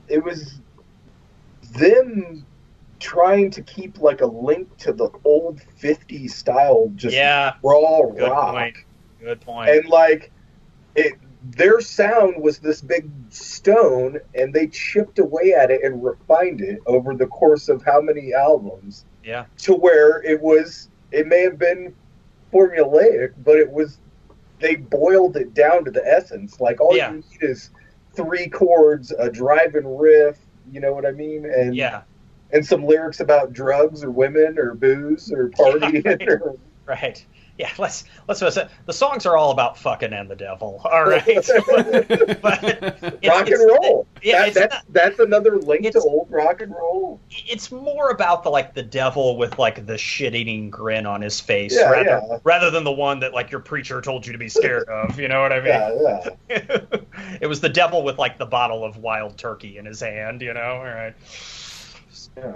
[0.07, 0.59] it was
[1.71, 2.45] them
[2.99, 8.29] trying to keep like a link to the old 50s style just yeah, raw good
[8.29, 8.75] rock point.
[9.19, 9.69] Good point.
[9.71, 10.31] and like
[10.93, 16.61] it their sound was this big stone and they chipped away at it and refined
[16.61, 21.41] it over the course of how many albums yeah, to where it was it may
[21.41, 21.93] have been
[22.53, 23.97] formulaic but it was
[24.59, 27.11] they boiled it down to the essence like all Yeah.
[27.11, 27.71] you need is
[28.13, 30.37] three chords a driving riff
[30.71, 32.01] you know what i mean and yeah,
[32.51, 36.21] and some lyrics about drugs or women or booze or partying right.
[36.29, 37.25] or right.
[37.61, 38.69] Yeah, let's let's it.
[38.87, 40.81] The songs are all about fucking and the devil.
[40.83, 44.07] All right, but it's- rock and roll.
[44.23, 47.19] yeah, That- that's not- that's another link to old rock and roll.
[47.29, 51.75] It's more about the like the devil with like the shit-eating grin on his face
[51.75, 52.37] Yeah, rather yeah.
[52.43, 55.27] rather than the one that like your preacher told you to be scared of you
[55.27, 55.67] know what i mean?
[55.67, 56.77] Yeah yeah.
[57.41, 60.53] It was the devil with like the bottle of wild turkey in his hand you
[60.55, 60.77] know?
[60.77, 61.13] All right.
[62.37, 62.53] Yeah.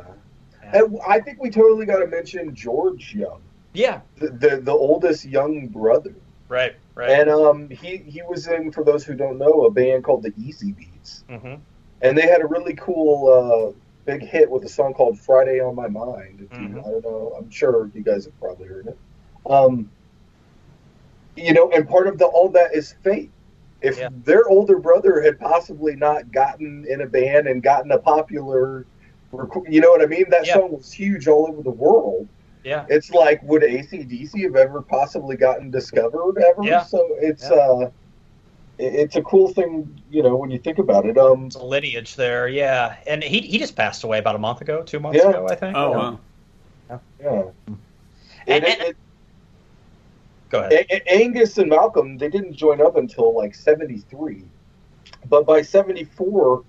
[0.63, 3.41] And i think we totally got to mention george young
[3.75, 6.15] yeah the, the the oldest young brother
[6.49, 10.03] right right And um, he he was in, for those who don't know, a band
[10.03, 11.55] called the Easy Beats, hmm
[12.01, 15.75] and they had a really cool uh, big hit with a song called "Friday on
[15.75, 16.79] My Mind." If you.
[16.85, 18.97] I don't know, I'm sure you guys have probably heard it.
[19.49, 19.91] Um,
[21.35, 23.31] you know, and part of the all that is fate.
[23.81, 24.09] If Yeah.
[24.11, 28.87] their older brother had possibly not gotten in a band and gotten a popular,
[29.67, 30.29] you know what I mean?
[30.29, 30.53] That Yeah.
[30.53, 32.29] song was huge all over the world.
[32.65, 32.85] Yeah.
[32.89, 36.63] It's like would ACDC have ever possibly gotten discovered ever?
[36.63, 36.83] Yeah.
[36.83, 37.55] So it's Yeah.
[37.57, 37.91] uh,
[38.79, 41.17] it's a cool thing, you know, when you think about it.
[41.17, 42.95] Um, There's a lineage there, yeah.
[43.07, 45.29] And he he just passed away about a month ago, two months Yeah.
[45.29, 45.77] ago, I think.
[45.77, 45.97] Oh, Yeah.
[45.97, 46.19] wow.
[47.21, 47.29] yeah.
[47.67, 47.77] And-
[48.47, 48.97] And it- and- it-
[50.49, 50.73] Go ahead.
[50.73, 54.43] A- A- Angus and Malcolm, they didn't join up until like '73,
[55.29, 56.63] but by '74,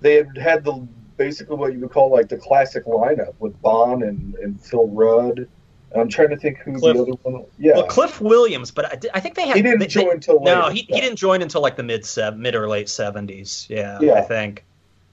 [0.00, 4.02] they had had the basically what you would call like the classic lineup with Bon
[4.02, 5.48] and, and Phil Rudd.
[5.94, 6.96] I'm trying to think who Cliff.
[6.96, 7.44] the other one.
[7.58, 10.40] Yeah, Well, Cliff Williams, but I, I think they had he didn't they- join until.
[10.42, 10.96] No, he, Yeah.
[10.96, 13.66] he didn't join until like the mid mid or late seventies.
[13.70, 14.14] Yeah, Yeah.
[14.14, 14.64] I think.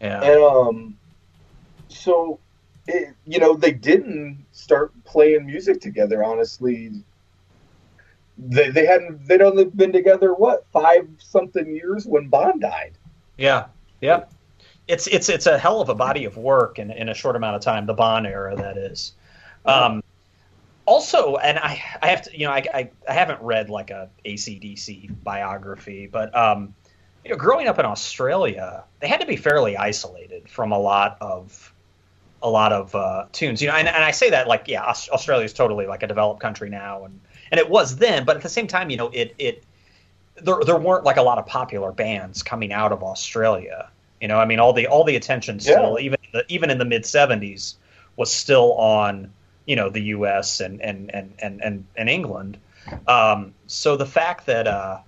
[0.02, 0.22] Yeah.
[0.22, 0.98] And um,
[1.88, 2.40] so
[2.88, 6.24] it, you know they didn't start playing music together.
[6.24, 6.92] Honestly,
[8.38, 12.94] they they hadn't they'd only been together what five something years when Bon died.
[13.38, 13.68] Yeah,
[14.02, 14.26] yeah.
[14.88, 17.56] It's it's it's a hell of a body of work in in a short amount
[17.56, 17.86] of time.
[17.86, 19.14] The Bon era, that is.
[19.66, 20.04] Um,
[20.86, 24.10] also, and I I have to you know I, I I haven't read like a
[24.26, 26.74] ACDC biography, but um,
[27.24, 31.18] you know, growing up in Australia, they had to be fairly isolated from a lot
[31.22, 31.74] of
[32.42, 33.62] a lot of uh, tunes.
[33.62, 36.42] You know, and, and I say that like yeah, Australia is totally like a developed
[36.42, 37.20] country now, and
[37.52, 39.64] and it was then, but at the same time, you know, it it
[40.42, 43.90] there there weren't like a lot of popular bands coming out of Australia.
[44.24, 46.86] You know, I mean, all the all the attention still, even the, even in the
[46.86, 47.76] mid '70s,
[48.16, 49.34] was still on
[49.66, 50.62] you know the U.S.
[50.62, 52.58] and and and and and, and England.
[53.06, 55.00] Um, so the fact that uh,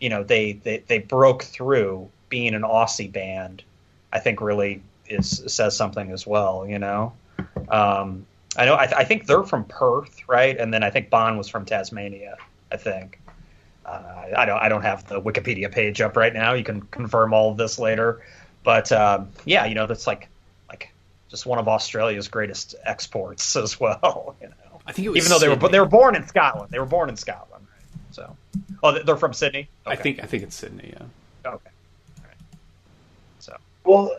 [0.00, 3.62] you know they, they they broke through being an Aussie band,
[4.10, 6.66] I think really is says something as well.
[6.66, 7.12] You know,
[7.68, 8.24] um,
[8.56, 10.56] I know I, th- I think they're from Perth, right?
[10.58, 12.38] And then I think Bon was from Tasmania.
[12.72, 13.20] I think.
[13.84, 14.58] Uh, I don't.
[14.58, 16.54] I don't have the Wikipedia page up right now.
[16.54, 18.22] You can confirm all of this later,
[18.62, 20.28] but um, yeah, you know that's like
[20.68, 20.90] like
[21.28, 24.36] just one of Australia's greatest exports as well.
[24.42, 25.68] You know, I think it was even though they were Sydney.
[25.70, 27.66] they were born in Scotland, they were born in Scotland.
[27.70, 28.14] Right?
[28.14, 28.36] So,
[28.82, 29.68] oh, they're from Sydney.
[29.86, 30.92] I think I think it's Sydney.
[30.92, 31.50] Yeah.
[31.52, 31.70] Okay.
[32.18, 32.36] All right.
[33.38, 34.10] So Well,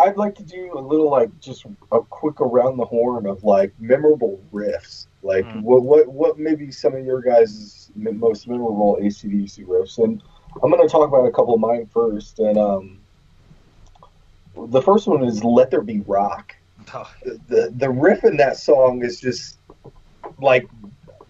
[0.00, 3.72] I'd like to do a little like just a quick around the horn of like
[3.78, 5.06] memorable riffs.
[5.22, 5.62] Like Mm.
[5.62, 10.22] what what what maybe some of your guys' most memorable ACDC riffs, and
[10.62, 12.38] I'm going to talk about a couple of mine first.
[12.40, 13.00] And um,
[14.68, 16.54] the first one is "Let There Be Rock."
[16.94, 19.58] oh, The, the the riff in that song is just
[20.40, 20.68] like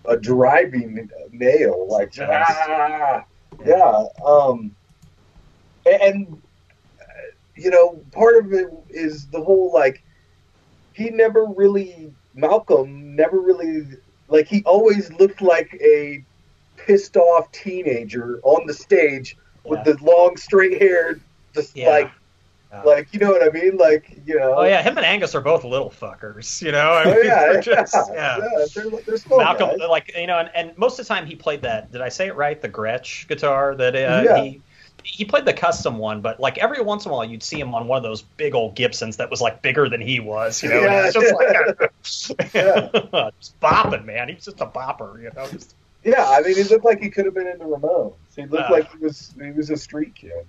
[0.06, 1.86] a driving nail.
[1.88, 2.46] Like Nice.
[2.48, 3.24] ah,
[3.64, 4.04] yeah.
[4.24, 4.74] Um,
[5.86, 6.42] and, and
[7.00, 7.04] uh,
[7.56, 10.02] you know, part of it is the whole like
[10.92, 13.86] he never really Malcolm never really
[14.28, 16.24] like he always looked like a
[16.76, 21.20] pissed off teenager on the stage with the long straight hair,
[21.54, 21.90] just Yeah.
[21.90, 22.10] like
[22.72, 22.82] Yeah.
[22.82, 24.54] like you know what I mean, like you know.
[24.58, 26.62] oh yeah, him and Angus are both little fuckers.
[26.62, 28.38] You know, I Oh, mean, yeah, they're yeah, just, yeah.
[28.38, 28.64] yeah.
[28.74, 29.88] They're, they're Malcolm, guys.
[29.88, 31.92] like you know, and, and most of the time he played that.
[31.92, 32.60] Did I say it right?
[32.60, 34.42] The Gretsch guitar that uh, Yeah.
[34.42, 34.62] he
[35.04, 37.74] he played the custom one, but like every once in a while you'd see him
[37.74, 40.62] on one of those big old Gibsons that was like bigger than he was.
[40.62, 42.88] You know, Yeah, just like Yeah.
[43.40, 44.28] just bopping, man.
[44.28, 45.22] He's just a bopper.
[45.22, 47.64] You know, Just- Yeah, I mean, he looked like he could have been in the
[47.64, 48.14] Ramones.
[48.36, 48.72] He looked Uh.
[48.72, 50.46] like he was he was a street kid.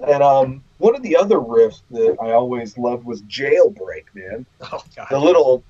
[0.00, 4.46] And um, one of the other riffs that I always loved was "Jailbreak," man.
[4.60, 5.64] oh god, The little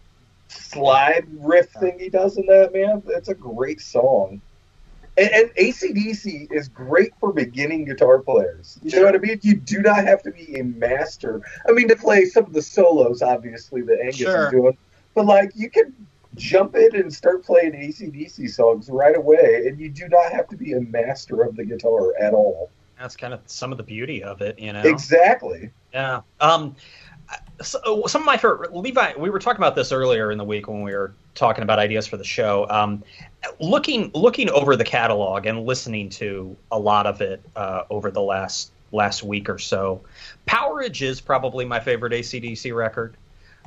[0.48, 3.02] slide riff thing he does in that, man.
[3.08, 4.40] It's a great song.
[5.18, 8.78] And, and ACDC is great for beginning guitar players.
[8.82, 9.40] You know what I mean?
[9.42, 11.42] You do not have to be a master.
[11.68, 14.44] I mean, to play some of the solos, obviously, that Angus Sure.
[14.46, 14.76] is doing.
[15.14, 15.92] But, like, you can
[16.36, 20.56] jump in and start playing ACDC songs right away, and you do not have to
[20.56, 22.70] be a master of the guitar at all.
[22.98, 24.58] that's kind of some of the beauty of it.
[24.58, 25.70] You know, Exactly.
[25.92, 26.20] Yeah.
[26.40, 26.74] Um,
[27.60, 29.12] so, some of my favorite Levi.
[29.18, 32.06] We were talking about this earlier in the week when we were talking about ideas
[32.06, 32.66] for the show.
[32.70, 33.02] Um,
[33.60, 38.22] looking looking over the catalog and listening to a lot of it uh, over the
[38.22, 40.00] last last week or so.
[40.46, 43.16] Powerage is probably my favorite ACDC record.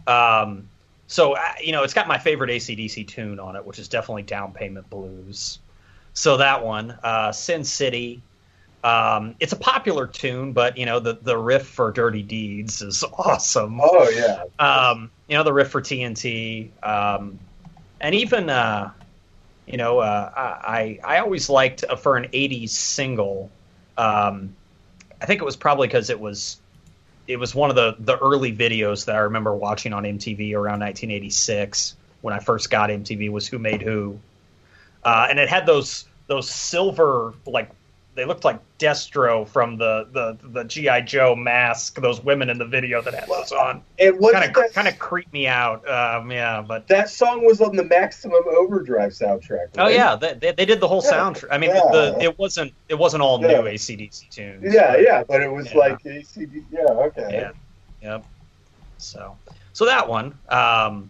[0.08, 0.67] Um,
[1.08, 4.24] so uh, you know, it's got my favorite ACDC tune on it, which is definitely
[4.24, 5.60] Down Payment Blues.
[6.13, 8.21] So that one, uh, Sin City.
[8.84, 13.04] Um, it's a popular tune, but you know the the riff for Dirty Deeds is
[13.17, 13.80] awesome.
[13.82, 14.44] Oh, yeah.
[14.63, 17.39] Um, you know the riff for TNT, um,
[18.00, 18.91] and even uh,
[19.67, 23.52] you know uh, I I always liked uh, for an '80s single.
[23.98, 24.56] Um,
[25.22, 26.60] I think it was probably because it was
[27.28, 30.80] it was one of the the early videos that I remember watching on MTV around
[30.80, 34.20] 1986 when I first got MTV was Who Made Who,
[35.04, 37.70] uh, and it had those those silver like
[38.22, 41.96] they looked like Destro from the the the GI Joe mask.
[42.00, 45.00] Those women in the video that had those on And what kind of kind of
[45.00, 45.90] creeped me out.
[45.90, 49.70] Um, yeah, but that song was on the Maximum Overdrive soundtrack.
[49.80, 51.48] oh yeah, they, they, they did the whole Yeah, soundtrack.
[51.50, 51.82] I mean, yeah.
[51.92, 53.48] the, it wasn't it wasn't all Yeah.
[53.60, 54.72] new ACDC tunes.
[54.72, 55.80] Yeah, but- yeah, but it was Yeah.
[55.80, 56.64] like ACD.
[56.72, 57.28] Yeah, okay.
[57.32, 57.52] Yeah.
[58.04, 58.26] Yep.
[59.00, 59.36] So,
[59.74, 60.38] so that one.
[60.50, 61.10] Um,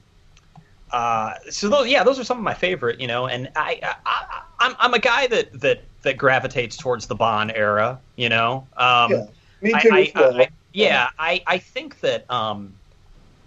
[0.91, 3.01] uh, so those, yeah, those are some of my favorite.
[3.01, 7.07] You know, and I, I, I I'm, I'm a guy that that that gravitates towards
[7.07, 7.99] the Bon era.
[8.15, 8.67] You know.
[8.77, 9.25] Um, Yeah,
[9.61, 9.89] Me too.
[9.91, 10.41] I, well.
[10.41, 12.73] I, yeah, I, I think that um,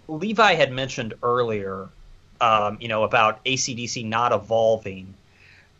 [0.07, 1.89] Levi had mentioned earlier,
[2.39, 5.13] um, you know, about ACDC not evolving,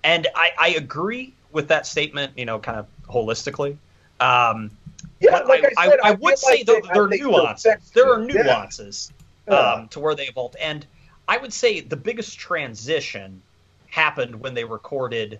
[0.03, 2.33] and I, I agree with that statement.
[2.35, 3.77] You know, kind of holistically.
[4.19, 4.71] Um,
[5.19, 7.91] yeah, like I, said, I, would say like there, they- there are nuances.
[7.93, 9.11] There are nuances
[9.47, 9.55] Yeah.
[9.55, 10.85] um, to where they evolved, and
[11.27, 13.41] I would say the biggest transition
[13.87, 15.39] happened when they recorded,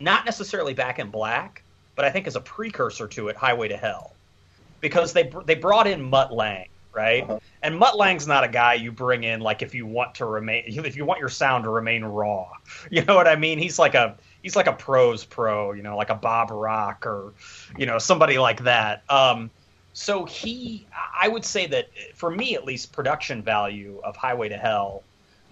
[0.00, 1.62] not necessarily Back in Black,
[1.94, 4.12] but I think as a precursor to it, Highway to Hell,
[4.80, 7.24] because they they brought in Mutt Lange, right?
[7.24, 7.38] Uh-huh.
[7.62, 10.64] And Mutt Lange's not a guy you bring in like if you want to remain
[10.66, 12.48] if you want your sound to remain raw.
[12.90, 13.58] You know what I mean?
[13.58, 17.32] He's like a he's like a pros pro, you know, like a Bob Rock or
[17.78, 19.02] you know somebody like that.
[19.10, 19.50] Um,
[19.94, 20.86] so he,
[21.18, 25.02] I would say that for me at least, production value of Highway to Hell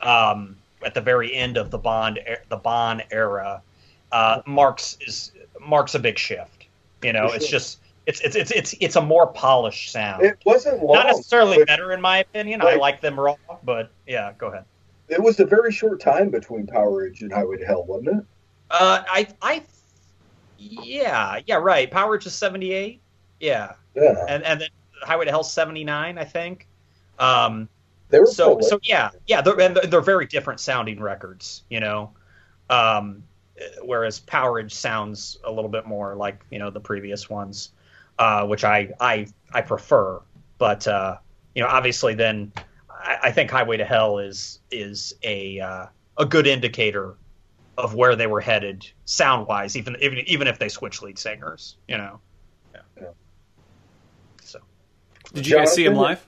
[0.01, 3.63] um, at the very end of the Bon the Bon era
[4.13, 6.67] uh, marks is marks a big shift.
[7.03, 10.25] You know, it's just it's it's it's it's it's a more polished sound.
[10.25, 10.97] It wasn't long.
[10.97, 12.61] Not necessarily but better in my opinion.
[12.63, 14.65] I like them raw, but yeah, go ahead.
[15.09, 18.25] It was a very short time between Powerage and Highway to Hell, wasn't it?
[18.71, 19.63] Uh, I I
[20.59, 21.91] yeah yeah right.
[21.91, 23.01] Power just seventy eight.
[23.41, 24.25] Yeah, Yeah.
[24.29, 24.69] and and then
[25.03, 26.67] Highway to Hell seventy nine, I think.
[27.19, 27.69] Um,
[28.11, 32.13] They were so so yeah yeah they're, and they're very different sounding records you know
[32.71, 33.23] um,
[33.83, 37.73] whereas powerage sounds a little bit more like you know the previous ones
[38.19, 40.21] uh, which i i i prefer
[40.59, 41.17] but uh,
[41.55, 42.53] you know obviously then
[42.91, 45.87] I, I think highway to hell is is a uh,
[46.19, 47.17] a good indicator
[47.79, 51.77] of where they were headed sound wise even even even if they switch lead singers
[51.89, 52.21] you know
[52.75, 52.81] yeah.
[53.01, 53.09] Yeah.
[54.43, 54.61] so
[55.33, 56.19] Did you guys see him Jonathan?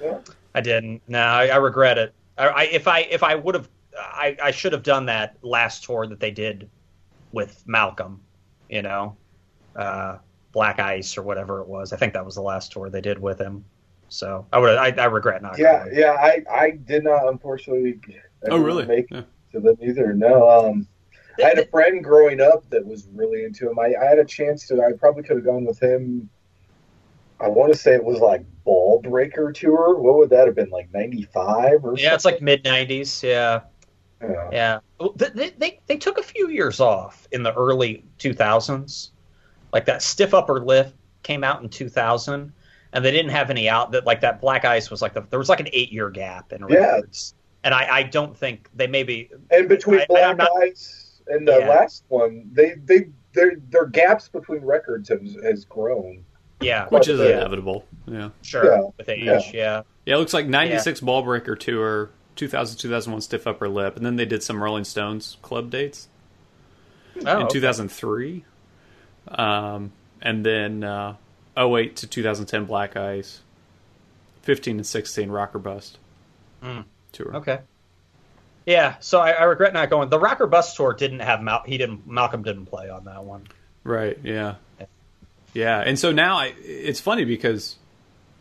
[0.00, 0.22] live?
[0.54, 1.02] I didn't.
[1.08, 2.14] No, I, I regret it.
[2.38, 5.84] I, I if I if I would have, I, I should have done that last
[5.84, 6.68] tour that they did
[7.32, 8.20] with Malcolm.
[8.68, 9.16] You know,
[9.76, 10.18] uh,
[10.52, 11.92] Black Ice or whatever it was.
[11.92, 13.64] I think that was the last tour they did with him.
[14.08, 14.76] So I would.
[14.76, 15.58] I, I regret not.
[15.58, 15.98] Yeah, going.
[15.98, 16.12] yeah.
[16.12, 18.00] I, I did not unfortunately.
[18.50, 18.86] Oh, really?
[18.86, 19.18] Make Yeah.
[19.18, 20.12] it to them either.
[20.12, 20.48] No.
[20.48, 20.86] Um,
[21.42, 23.78] I had a friend growing up that was really into him.
[23.78, 24.82] I, I had a chance to.
[24.82, 26.28] I probably could have gone with him.
[27.40, 29.98] I want to say it was like Ballbreaker tour.
[29.98, 31.94] What would that have been like ninety five or?
[31.98, 33.22] Yeah, it's like mid '90s.
[33.22, 33.70] Yeah, something?
[34.22, 34.48] Yeah.
[34.52, 34.78] yeah.
[35.16, 39.10] They, they they took a few years off in the early 2000s.
[39.72, 42.52] Like that Stiff Upper Lip came out in 2000,
[42.92, 43.92] and they didn't have any out.
[43.92, 46.52] That like that Black Ice was like the, there was like an eight year gap
[46.52, 46.76] in Yeah.
[46.76, 47.34] records.
[47.64, 51.20] And I, I don't think they maybe And between I- I- Black I'm not- Ice
[51.26, 51.68] and the Yeah.
[51.68, 56.24] last one, they they their their gaps between records has, has grown.
[56.60, 57.26] yeah Which is Yeah.
[57.38, 57.84] inevitable.
[58.06, 58.30] Yeah.
[58.42, 58.82] sure Yeah.
[58.96, 59.40] with age Yeah.
[59.52, 64.16] yeah Yeah, it looks like 96 Ballbreaker Tour, 2000 2001 Stiff Upper Lip, and then
[64.16, 66.08] they did some Rolling Stones club dates
[67.16, 67.48] oh, in okay.
[67.52, 68.44] 2003.
[69.28, 71.16] Um, and then uh,
[71.58, 73.40] 08 to 2010 Black Ice,
[74.42, 75.98] 15 and 16 Rock or Bust
[76.62, 76.84] Mm.
[77.12, 77.36] tour.
[77.36, 77.58] okay
[78.64, 81.62] yeah so I, I regret not going the Rock or Bust tour didn't have Mal-
[81.66, 83.46] he didn't malcolm didn't play on that one
[83.84, 84.18] Right.
[84.24, 84.54] Yeah.
[85.52, 85.78] Yeah.
[85.80, 87.76] And so now I, it's funny because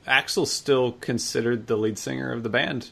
[0.08, 2.90] Axl's still considered the lead singer of the band.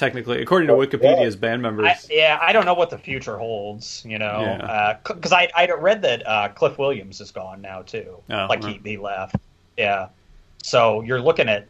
[0.00, 1.40] Technically, according to Wikipedia's yeah.
[1.40, 1.86] band members.
[1.86, 4.96] I, yeah i don't know what the future holds you know Yeah.
[5.06, 8.80] because i i read that uh, cliff williams is gone now too Oh, like right.
[8.82, 9.36] he, he left
[9.76, 10.08] yeah
[10.62, 11.66] so you're looking at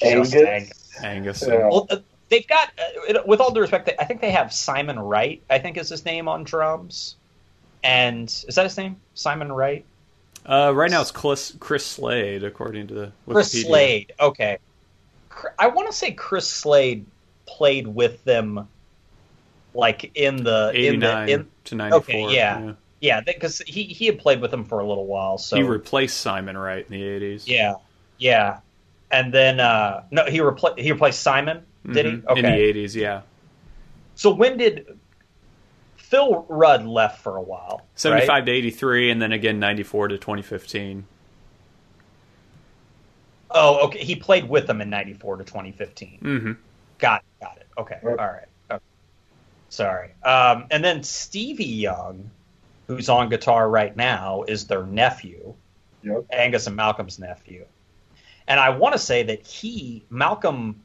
[0.00, 0.48] just Angus.
[0.48, 1.02] Angus.
[1.02, 1.44] Angus.
[1.46, 1.68] Yeah.
[1.68, 1.96] Well, uh,
[2.28, 5.42] they've got, uh, with all due respect, I think they have Simon Wright.
[5.50, 7.16] I think is his name on drums,
[7.84, 8.96] and is that his name?
[9.14, 9.84] Simon Wright,
[10.46, 13.32] Uh, right now it's Chris, Chris Slade, according to the Wikipedia.
[13.34, 14.12] Chris Slade.
[14.20, 14.64] Okay, Cr-
[15.58, 17.06] I want to say Chris Slade
[17.46, 18.68] played with them,
[19.74, 22.00] like in the in 89 the in, to 94.
[22.00, 22.72] Okay, yeah.
[23.00, 25.38] yeah, because he he had played with them for a little while.
[25.38, 27.46] So He replaced Simon Wright in the 80s.
[27.46, 27.74] yeah,
[28.18, 28.60] yeah,
[29.10, 31.64] and then uh no, he replaced he replaced Simon.
[31.90, 32.12] Did he?
[32.12, 32.26] Mhm.
[32.26, 32.38] Okay.
[32.40, 33.22] In the 80s, yeah.
[34.14, 34.98] So when did
[35.96, 37.86] Phil Rudd left for a while?
[37.94, 38.44] 75 right?
[38.44, 41.06] to 83, and then again 94 to 2015.
[43.50, 44.04] Oh, okay.
[44.04, 46.18] He played with them in '94 to 2015.
[46.20, 46.52] hmm
[46.98, 47.44] Got it.
[47.44, 47.66] Got it.
[47.78, 47.98] Okay.
[48.02, 48.18] Right.
[48.18, 48.46] All right.
[48.70, 48.82] Okay.
[49.70, 50.10] Sorry.
[50.22, 52.30] Um, and then Stevie Young,
[52.86, 55.54] who's on guitar right now, is their nephew,
[56.02, 56.24] Yep.
[56.32, 57.64] Angus and Malcolm's nephew.
[58.48, 60.82] And I want to say that he, Malcolm,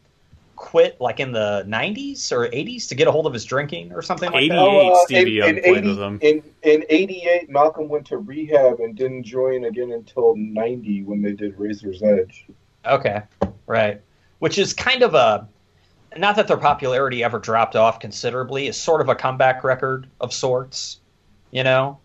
[0.56, 4.01] quit like in the 90s or 80s to get a hold of his drinking or
[4.01, 4.49] something like 80?
[4.49, 4.58] that.
[4.60, 6.20] Oh, uh, Stevie Young played with them.
[6.22, 11.34] In, in 88, Malcolm went to rehab and didn't join again until 90 when they
[11.34, 12.45] did Razor's Edge.
[12.86, 13.22] Okay,
[13.68, 14.01] right.
[14.39, 15.47] Which is kind of a
[16.18, 18.68] not that their popularity ever dropped off considerably.
[18.68, 20.99] It's sort of a comeback record of sorts.
[21.51, 21.99] You know,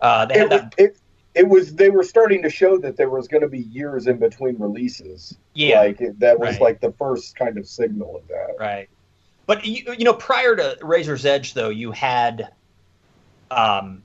[0.00, 0.74] uh, they had It, was- that.
[0.78, 0.96] it,
[1.38, 4.18] it was they were starting to show that there was going to be years in
[4.18, 5.36] between releases.
[5.54, 6.60] Yeah, like that was Right.
[6.60, 8.56] like the first kind of signal of that.
[8.58, 8.88] right.
[9.46, 12.50] But you, you know, prior to Razor's Edge, though, you had,
[13.50, 14.02] um,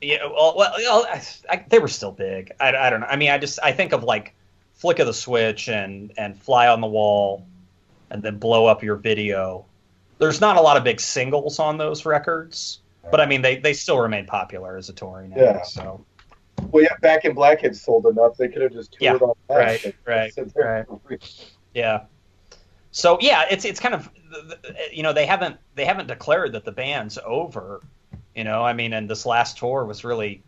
[0.00, 2.52] yeah, well, well, I, I, they were still big.
[2.58, 3.06] I, I don't know.
[3.06, 4.34] I mean, I just I think of like
[4.76, 7.44] Flick of the Switch and and Fly on the Wall,
[8.10, 9.66] and then Blow Up Your Video.
[10.18, 12.80] There's not a lot of big singles on those records,
[13.10, 15.40] but I mean, they they still remain popular as a touring act.
[15.42, 15.62] Yeah.
[15.62, 16.04] So
[16.70, 19.34] Well, yeah, back in Black had sold enough they could have just toured Yeah, on
[19.48, 19.56] that.
[19.56, 20.86] right, right, right.
[21.74, 22.04] Yeah.
[22.90, 24.10] So yeah, it's it's kind of
[24.92, 27.82] you know they haven't they haven't declared that the band's over.
[28.34, 30.44] You know, I mean, and this last tour was really,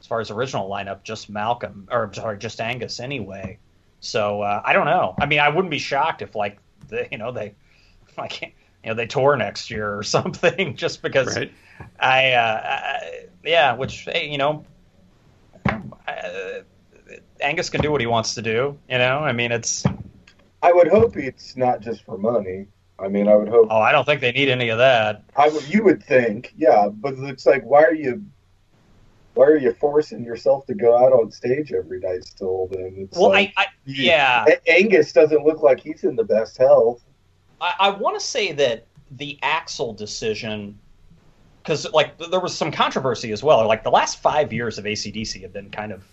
[0.00, 3.58] as far as original lineup, just Malcolm or sorry, just Angus anyway.
[4.00, 5.14] So uh, I don't know.
[5.20, 6.58] I mean, I wouldn't be shocked if like
[6.88, 7.54] the, you know they
[8.18, 11.52] like you know they tour next year or something just because Right.
[12.00, 14.64] I, uh, I yeah, which hey, you know,
[15.66, 16.60] uh,
[17.40, 18.78] Angus can do what he wants to do.
[18.88, 19.84] You know, I mean, it's
[20.62, 22.66] I would hope it's not just for money.
[22.98, 23.68] I mean, I would hope.
[23.70, 25.22] oh, I don't think they need any of that.
[25.36, 28.24] I would, you would think, yeah, but it's like, why are you,
[29.34, 32.68] why are you forcing yourself to go out on stage every night still?
[32.70, 36.56] Then it's Well, like, I, I yeah, Angus doesn't look like he's in the best
[36.56, 37.04] health.
[37.60, 40.78] I, I want to say that the Axl decision,
[41.62, 43.66] because like there was some controversy as well.
[43.66, 46.04] Like the last five years of ACDC have been kind of,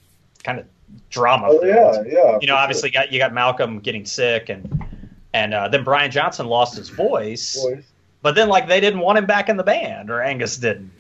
[0.44, 0.66] kind of
[1.10, 1.48] drama.
[1.50, 2.38] Oh yeah, yeah.
[2.42, 4.84] you know, obviously you got you got Malcolm getting sick, and
[5.34, 7.62] and uh, then Brian Johnson lost his voice.
[7.62, 7.84] Boys.
[8.22, 10.92] But then, like, they didn't want him back in the band, or Angus didn't.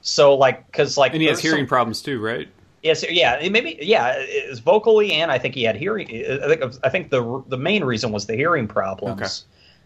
[0.00, 2.48] So, like, because like, And he has hearing some- problems too, right?
[2.82, 6.08] Yes, yeah, maybe, yeah, it's vocally, and I think he had hearing.
[6.08, 9.30] I think I think the the main reason was the hearing problems, Okay.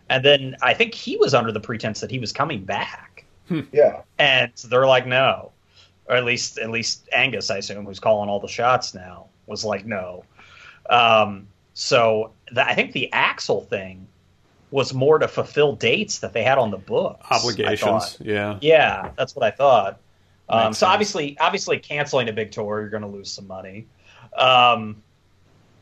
[0.08, 3.24] And then I think he was under the pretense that he was coming back,
[3.72, 5.52] Yeah, and they're like, no,
[6.08, 9.64] or at least at least Angus, I assume, who's calling all the shots now, was
[9.64, 10.24] like, no.
[10.88, 14.06] Um, so the, I think the Axl thing
[14.70, 17.26] was more to fulfill dates that they had on the books.
[17.30, 18.18] I Obligations.
[18.20, 18.58] Yeah.
[18.60, 20.00] Yeah, that's what I thought.
[20.48, 20.82] Um, so sense.
[20.82, 23.86] obviously, obviously, canceling a big tour, you're going to lose some money.
[24.36, 25.02] Um,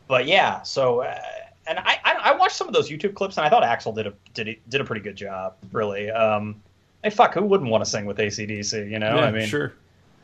[0.07, 1.19] but yeah, so uh,
[1.67, 4.07] and I, I I watched some of those YouTube clips, and I thought Axl did
[4.07, 6.09] a did did a pretty good job, really.
[6.11, 6.61] Um,
[7.03, 8.89] hey, fuck, who wouldn't want to sing with ACDC?
[8.89, 9.73] You know, yeah, I mean, sure.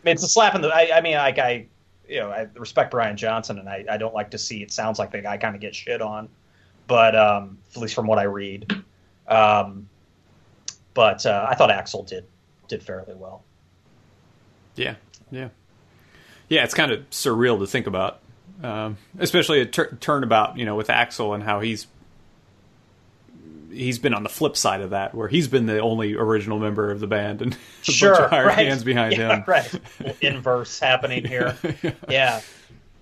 [0.04, 0.70] I mean, it's a slap in the.
[0.70, 1.66] I, I mean, like I,
[2.08, 4.72] you know, I respect Brian Johnson, and I, I don't like to see it.
[4.72, 6.28] Sounds like the guy kind of gets shit on,
[6.88, 8.72] but um, at least from what I read.
[9.28, 9.88] Um,
[10.94, 12.26] but uh, I thought Axl did
[12.68, 13.44] did fairly well.
[14.76, 14.96] Yeah,
[15.30, 15.50] yeah,
[16.50, 16.64] yeah.
[16.64, 18.21] It's kind of surreal to think about,
[18.64, 21.88] um, especially a tur- turnabout, you know, with Axl and how he's
[23.72, 26.92] he's been on the flip side of that, where he's been the only original member
[26.92, 28.58] of the band and Sure, hired right.
[28.68, 29.44] hands behind yeah, him.
[29.48, 29.82] Right,
[30.22, 31.58] inverse happening here.
[32.10, 32.42] yeah.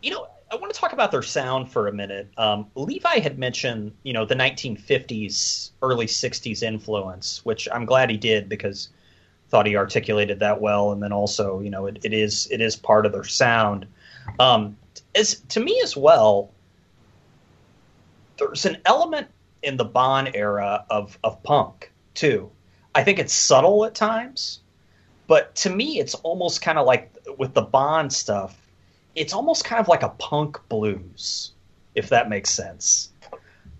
[0.02, 2.32] You know, I want to talk about their sound for a minute.
[2.38, 8.18] Um, Levi had mentioned, you know, the 1950s, early 60s influence, which I'm glad he
[8.18, 8.90] did because
[9.50, 10.92] thought he articulated that well.
[10.92, 13.88] And then also, you know, it, it is it is part of their sound.
[14.40, 14.78] Um,
[15.16, 16.52] as to me as well,
[18.38, 19.28] there's an element
[19.64, 22.50] in the Bon era of of punk too.
[22.96, 24.62] I think it's subtle at times,
[25.28, 28.58] but to me, it's almost kind of like with the Bon stuff.
[29.16, 31.52] It's almost kind of like a punk blues,
[31.96, 33.12] if that makes sense.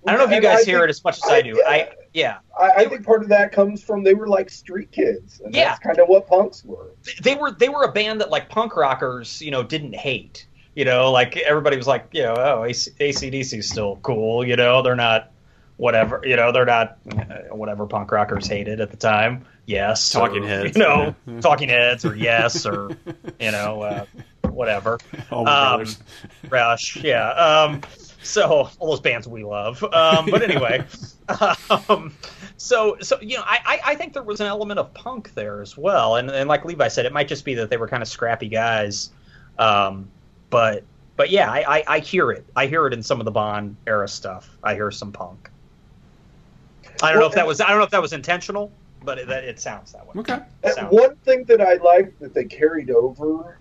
[0.08, 1.62] I don't know if you guys I hear think- it as much as I do.
[1.68, 5.40] I yeah, I, I think part of that comes from they were like street kids,
[5.44, 5.66] and Yeah.
[5.70, 6.92] that's kind of what punks were.
[7.22, 10.46] they were they were a band that like punk rockers, you know, didn't hate.
[10.80, 14.48] You know, like everybody was like, you know, oh, AC- ACDC's still cool.
[14.48, 15.30] You know, they're not
[15.76, 16.22] whatever.
[16.24, 19.46] You know, they're not uh, whatever punk rockers hated at the time.
[19.66, 20.78] Yes, Talking or, Heads.
[20.78, 21.40] You know, Yeah.
[21.42, 22.92] Talking Heads or Yes or
[23.42, 24.06] you know uh,
[24.52, 25.00] whatever.
[25.32, 25.86] Um.
[26.50, 27.32] Rush, yeah.
[27.32, 27.82] Um,
[28.24, 29.84] so all those bands we love.
[29.84, 30.86] Um, but anyway,
[31.90, 32.14] um,
[32.56, 35.62] so so you know, I, I I think there was an element of punk there
[35.62, 38.02] as well, and and like Levi said, it might just be that they were kind
[38.02, 39.10] of scrappy guys.
[39.58, 40.08] Um,
[40.50, 40.84] but
[41.16, 42.46] but yeah, I, I I hear it.
[42.56, 44.58] I hear it in some of the Bon era stuff.
[44.64, 45.50] I hear some punk.
[47.02, 48.72] I don't know if that was I don't know if that was intentional.
[49.04, 50.14] but it, that, it sounds that way.
[50.18, 50.40] Okay.
[50.64, 53.58] And one thing that I like that they carried over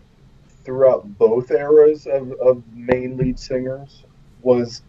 [0.64, 4.04] throughout both eras of, of main lead singers
[4.42, 4.82] was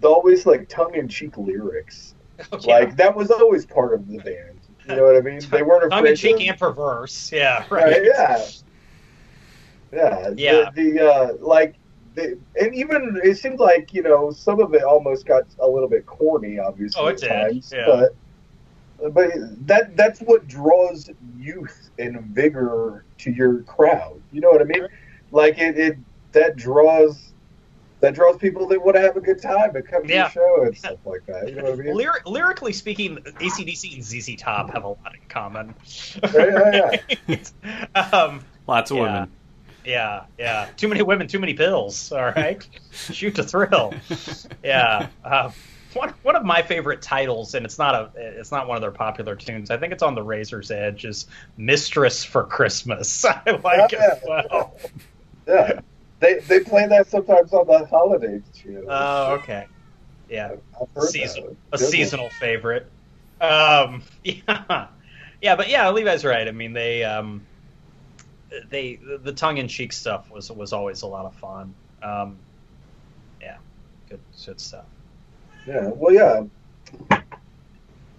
[0.00, 2.14] the always like tongue in cheek lyrics.
[2.52, 2.78] Oh, yeah.
[2.80, 4.58] Like that was always part of the band.
[4.88, 5.40] You know what I mean?
[5.50, 7.32] They weren't tongue in cheek and perverse.
[7.32, 7.84] Yeah, right.
[7.84, 8.44] Right, yeah.
[9.94, 10.34] Yeah.
[10.36, 10.70] Yeah.
[10.74, 11.74] The, the uh like
[12.14, 15.88] the, and even it seemed like, you know, some of it almost got a little
[15.88, 17.02] bit corny, obviously.
[17.02, 17.86] Oh, it at did, times, yeah.
[17.86, 19.30] But but
[19.66, 24.20] that that's what draws youth and vigor to your crowd.
[24.32, 24.86] You know what I mean?
[25.32, 25.98] Like it, it
[26.32, 27.32] that draws
[28.00, 30.22] that draws people that want to have a good time and come to Yeah.
[30.24, 31.48] your show and stuff like that.
[31.48, 31.96] You know what I mean?
[31.96, 35.74] Lyric, lyrically speaking, ACDC and ZZ Top have a lot in common.
[36.34, 36.96] Yeah,
[38.12, 39.02] um, Lots of Yeah.
[39.02, 39.32] women.
[39.84, 40.68] Yeah, yeah.
[40.76, 42.12] Too many women, too many pills.
[42.12, 43.94] All right, shoot to thrill.
[44.62, 45.08] Yeah.
[45.24, 45.50] Uh,
[45.94, 48.90] one, one of my favorite titles, and it's not a, it's not one of their
[48.90, 49.70] popular tunes.
[49.70, 51.04] I think it's on the Razor's Edge.
[51.04, 51.26] Is
[51.56, 54.76] "Mistress for Christmas." I like it as well.
[55.46, 55.80] Yeah.
[56.20, 58.84] They they play that sometimes on the holiday show.
[58.88, 59.66] Oh, okay.
[60.28, 60.54] Yeah.
[60.96, 61.78] I've season- a Good one.
[61.90, 62.90] seasonal favorite.
[63.40, 64.86] Um, yeah,
[65.42, 66.48] yeah, but yeah, Levi's right.
[66.48, 67.44] I mean, they um,
[68.68, 71.74] they the tongue in cheek stuff was was always a lot of fun.
[72.02, 72.36] Um,
[73.40, 73.56] yeah,
[74.08, 74.86] good good stuff.
[75.66, 75.90] Yeah.
[75.94, 76.44] Well, yeah.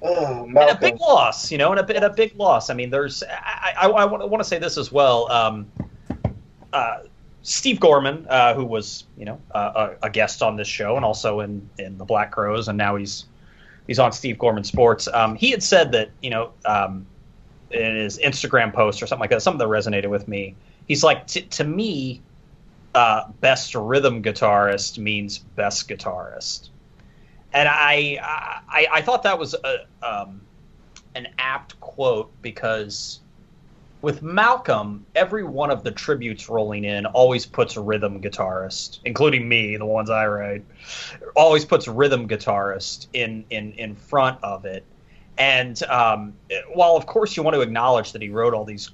[0.01, 2.69] Oh, And a big loss, you know, and a, and a big loss.
[2.69, 5.31] I mean, there's I I, I want to say this as well.
[5.31, 5.71] Um,
[6.73, 7.03] uh,
[7.41, 11.05] Steve Gorman, uh, who was you know uh, a, a guest on this show and
[11.05, 13.25] also in in the Black Crowes, and now he's
[13.88, 15.07] he's on Steve Gorman Sports.
[15.07, 17.05] Um, he had said that you know um,
[17.72, 20.55] in his Instagram post or something like that, something that resonated with me.
[20.88, 22.22] He's like, to me,
[22.93, 26.70] uh, best rhythm guitarist means best guitarist,
[27.53, 28.20] and I
[28.70, 30.41] I, I thought that was a, um,
[31.16, 33.20] an apt quote because
[34.01, 39.49] with Malcolm, every one of the tributes rolling in always puts a rhythm guitarist, including
[39.49, 40.63] me, the ones I write,
[41.36, 44.86] always puts rhythm guitarist in in in front of it.
[45.38, 46.33] And um,
[46.73, 48.89] while of course you want to acknowledge that he wrote all these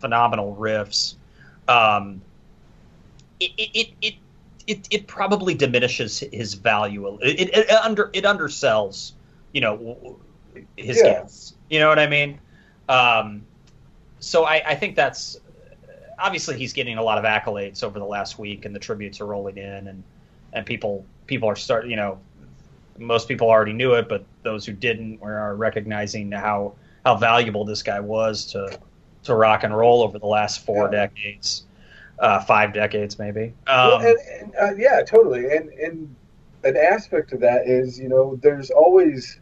[0.00, 1.14] phenomenal riffs,
[1.68, 2.20] um,
[3.40, 4.14] it, it, it, it
[4.66, 7.18] it, it probably diminishes his value.
[7.22, 9.12] It, it, it under it undersells,
[9.52, 10.18] you know,
[10.76, 11.20] his Yeah.
[11.20, 11.54] gifts.
[11.70, 12.38] You know what I mean?
[12.88, 13.46] Um,
[14.20, 15.38] so I, I think that's
[16.18, 19.26] obviously he's getting a lot of accolades over the last week, and the tributes are
[19.26, 20.02] rolling in, and
[20.52, 21.90] and people people are starting.
[21.90, 22.18] you know
[22.98, 26.74] most people already knew it, but those who didn't are recognizing how
[27.04, 28.78] how valuable this guy was to
[29.24, 31.06] to rock and roll over the last four Yeah.
[31.06, 31.64] decades,
[32.18, 33.52] uh, five decades maybe.
[33.66, 35.54] Well, Um, and, and, uh, yeah, totally.
[35.56, 36.14] And and
[36.64, 39.38] an aspect of that is, you know, there's always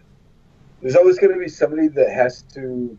[0.83, 2.97] there's always going to be somebody that has to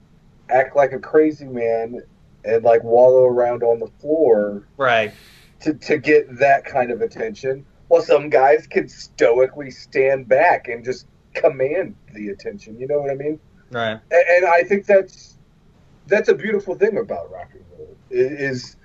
[0.50, 2.02] act like a crazy man
[2.44, 5.14] and like wallow around on the floor right.
[5.62, 7.66] to to get that kind of attention.
[7.88, 12.80] While some guys can stoically stand back and just command the attention.
[12.80, 13.40] You know what I mean?
[13.72, 14.00] Right.
[14.12, 15.38] and, and I think that's
[16.08, 18.78] that's a beautiful thing about rock and roll is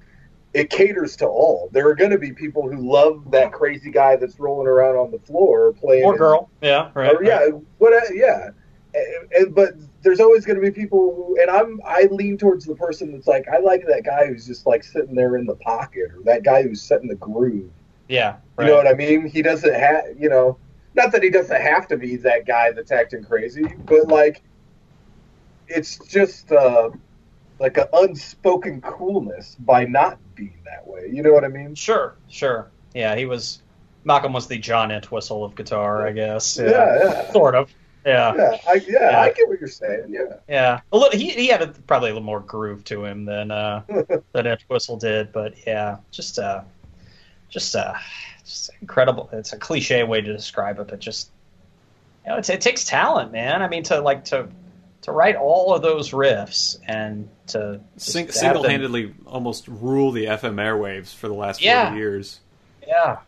[0.55, 1.71] it caters to all.
[1.73, 5.11] There are going to be people who love that crazy guy that's rolling around on
[5.11, 6.51] the floor playing, Or girl.
[6.61, 6.91] Yeah.
[6.95, 7.15] Right.
[7.15, 7.47] or yeah,
[7.79, 8.51] what, uh, yeah.
[8.95, 12.67] And, and but there's always going to be people who, and I'm I lean towards
[12.67, 15.55] the person that's like I like that guy who's just like sitting there in the
[15.57, 17.71] pocket, or that guy who's setting the groove.
[18.09, 18.37] Yeah.
[18.59, 19.27] You know what I mean?
[19.27, 20.59] He doesn't have, you know,
[20.95, 24.43] not that he doesn't have to be that guy that's acting crazy, but like,
[25.69, 26.91] it's just uh,
[27.59, 31.09] like an unspoken coolness by not being that way.
[31.11, 31.75] You know what I mean?
[31.75, 32.71] Sure, sure.
[32.95, 33.63] Yeah, he was.
[34.05, 36.59] Malcolm was the John Entwistle of guitar, I guess.
[36.59, 37.73] Yeah, yeah, Sort of.
[38.05, 38.57] Yeah, yeah.
[38.69, 39.21] I, yeah, Yeah.
[39.21, 40.07] I get what you're saying.
[40.09, 40.81] Yeah, yeah.
[40.91, 41.17] A little.
[41.17, 43.85] He, he had a, probably a little more groove to him than uh,
[44.33, 46.63] than Entwistle did, but yeah, just uh,
[47.53, 47.95] just uh,
[48.45, 49.29] just incredible.
[49.33, 51.31] It's a cliche way to describe it, but just
[52.25, 53.63] you know, it's, it takes talent, man.
[53.63, 54.49] I mean, to like to
[55.03, 61.13] to write all of those riffs and to Sing- single-handedly almost rule the FM airwaves
[61.15, 61.95] for the last 40 Yeah.
[61.95, 62.39] years.
[62.87, 63.19] Yeah,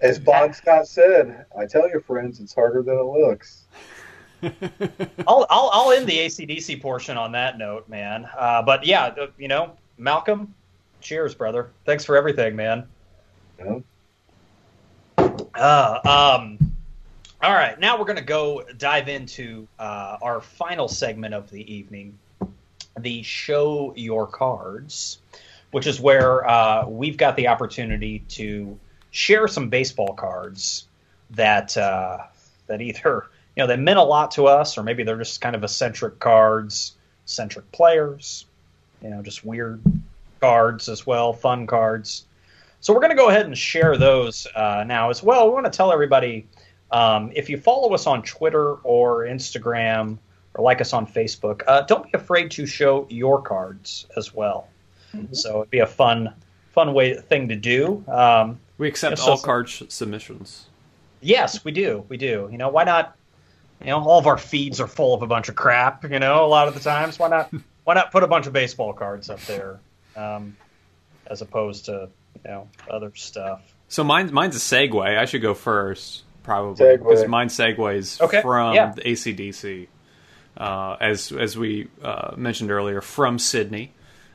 [0.00, 3.62] as Bon Scott said, I tell your friends, it's harder than it looks.
[4.42, 8.26] I'll, I'll I'll end the ACDC portion on that note, man.
[8.36, 10.54] Uh, but yeah, uh, you know, Malcolm,
[11.02, 11.70] cheers, brother.
[11.84, 12.86] Thanks for everything, man.
[15.54, 16.58] Uh, um,
[17.42, 22.18] all right, now we're gonna go dive into uh, our final segment of the evening,
[22.98, 25.18] the show your cards,
[25.70, 28.78] which is where uh, we've got the opportunity to
[29.10, 30.86] share some baseball cards
[31.30, 32.18] that uh,
[32.66, 35.56] that either you know they meant a lot to us, or maybe they're just kind
[35.56, 36.94] of eccentric cards,
[37.24, 38.46] eccentric players,
[39.02, 39.80] you know, just weird
[40.40, 42.24] cards as well, fun cards.
[42.80, 45.46] So we're going to go ahead and share those uh, now as well.
[45.48, 46.46] We want to tell everybody
[46.90, 50.18] um, if you follow us on Twitter or Instagram
[50.54, 54.68] or like us on Facebook, uh, don't be afraid to show your cards as well.
[55.14, 55.34] Mm-hmm.
[55.34, 56.32] So it'd be a fun,
[56.72, 58.02] fun way thing to do.
[58.08, 60.66] Um, we accept you know, all so, card submissions.
[61.20, 62.04] Yes, we do.
[62.08, 62.48] We do.
[62.50, 63.14] You know, why not?
[63.80, 66.10] You know, all of our feeds are full of a bunch of crap.
[66.10, 67.52] You know, a lot of the times, why not?
[67.84, 69.80] why not put a bunch of baseball cards up there,
[70.16, 70.56] um,
[71.26, 72.08] as opposed to
[72.44, 73.62] you know other stuff.
[73.88, 75.18] So mine, mine's a segue.
[75.18, 78.40] I should go first, probably because mine segues okay.
[78.40, 78.92] from yeah.
[78.92, 79.88] ACDC,
[80.56, 83.92] uh, as as we uh, mentioned earlier, from Sydney.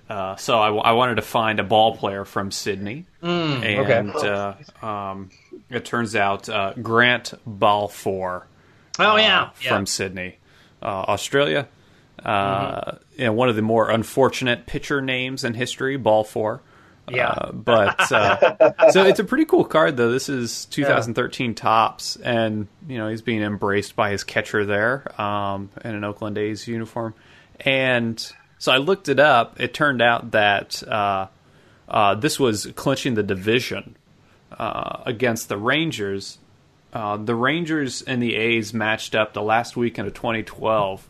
[0.09, 4.11] Uh, so I, w- I wanted to find a ball player from Sydney, mm, and
[4.11, 4.63] okay.
[4.81, 5.29] uh, um,
[5.69, 8.45] it turns out uh, Grant Balfour.
[8.99, 9.85] Oh yeah, uh, from yeah.
[9.85, 10.37] Sydney,
[10.81, 11.67] uh, Australia.
[12.19, 13.21] Mm-hmm.
[13.21, 16.61] You know, one of the more unfortunate pitcher names in history, Balfour.
[17.09, 18.01] Yeah, but
[18.91, 20.11] so it's a pretty cool card though.
[20.11, 21.55] This is 2013 yeah.
[21.55, 26.37] Topps, and you know he's being embraced by his catcher there um, in an Oakland
[26.37, 27.13] A's uniform,
[27.59, 29.59] and so I looked it up.
[29.59, 31.27] It turned out that uh,
[31.87, 33.95] uh, this was clinching the division
[34.57, 36.39] uh, against the Rangers.
[36.93, 41.07] Uh, the Rangers and the A's matched up the last weekend of 2012,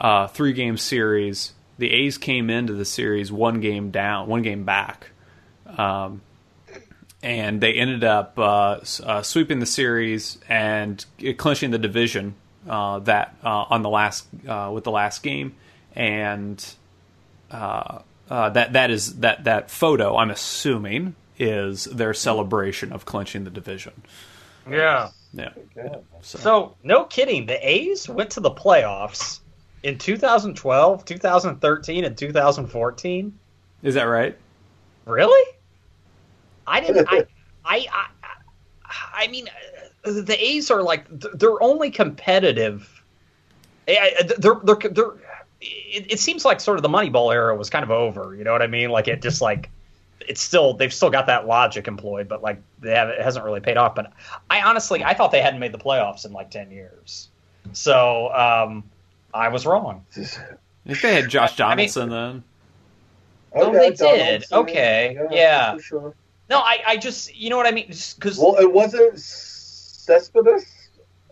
[0.00, 1.52] uh, three game series.
[1.80, 5.10] The A's came into the series one game down, one game back.
[5.66, 6.22] Um,
[7.22, 8.82] and they ended up uh,
[9.22, 11.04] sweeping the series and
[11.36, 12.34] clinching the division
[12.66, 15.54] that on the last with the last game
[15.94, 16.74] and
[17.50, 20.16] uh, uh, that that is that that photo.
[20.16, 24.02] I'm assuming is their celebration of clinching the division.
[24.68, 25.50] Yeah, yeah.
[26.22, 26.38] So.
[26.38, 29.39] so no kidding, the A's went to the playoffs
[29.82, 33.38] in 2012, 2013, and 2014.
[33.82, 34.36] Is that right?
[35.06, 35.52] Really?
[36.66, 37.08] I didn't.
[37.10, 37.26] I,
[37.64, 38.06] I, I,
[39.14, 39.48] I mean,
[40.02, 43.02] the A's are like they're only competitive.
[43.86, 45.12] They're they're they're
[45.60, 48.34] it, it, seems like sort of the Moneyball era was kind of over.
[48.34, 48.90] You know what I mean?
[48.90, 49.70] Like it just like
[50.20, 53.60] it's still they've still got that logic employed, but like they have it hasn't really
[53.60, 53.94] paid off.
[53.94, 54.12] But
[54.48, 57.28] I honestly I thought they hadn't made the playoffs in like ten years,
[57.72, 58.84] so um,
[59.32, 60.04] I was wrong.
[60.16, 62.44] I think they had Josh Donaldson I mean,
[63.52, 63.62] then.
[63.62, 64.44] Oh, they did.
[64.52, 65.74] Okay, yeah.
[65.74, 65.78] yeah.
[65.78, 66.14] Sure.
[66.48, 70.66] No, I, I just you know what I mean because well, it wasn't Cespedes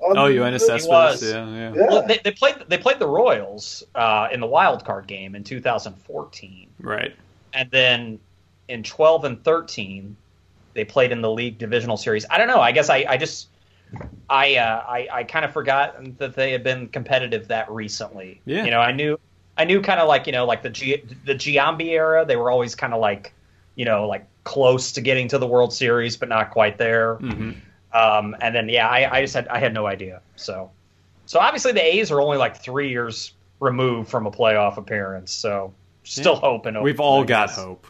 [0.00, 1.22] oh, Yoenis Cespedes.
[1.22, 1.74] Yeah, yeah.
[1.74, 1.86] yeah.
[1.86, 5.44] Well, they, they, played they played the Royals uh, in the wild card game in
[5.44, 6.68] 2014.
[6.80, 7.14] Right.
[7.52, 8.20] And then
[8.68, 10.16] in 12 and 13,
[10.74, 12.26] they played in the league divisional series.
[12.30, 12.60] I don't know.
[12.60, 13.48] I guess I, I just
[14.28, 18.40] I, uh, I I kind of forgot that they had been competitive that recently.
[18.44, 18.64] Yeah.
[18.64, 19.18] You know, I knew
[19.56, 22.24] I knew kind of like you know like the G, the Giambi era.
[22.24, 23.32] They were always kind of like
[23.74, 27.16] you know like close to getting to the World Series, but not quite there.
[27.16, 27.52] Mm-hmm.
[27.92, 30.20] Um, and then yeah, I, I just had I had no idea.
[30.36, 30.70] So
[31.26, 35.32] so obviously the A's are only like three years removed from a playoff appearance.
[35.32, 35.74] So
[36.04, 36.40] still yeah.
[36.40, 36.82] hoping.
[36.82, 37.86] We've all got hope.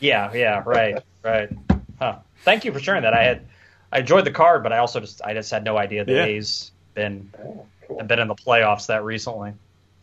[0.00, 1.50] Yeah, yeah, right, right.
[1.98, 2.18] Huh.
[2.44, 3.12] Thank you for sharing that.
[3.12, 3.46] I had
[3.92, 6.24] I enjoyed the card, but I also just I just had no idea the yeah.
[6.24, 8.02] A's been oh, cool.
[8.04, 9.52] been in the playoffs that recently.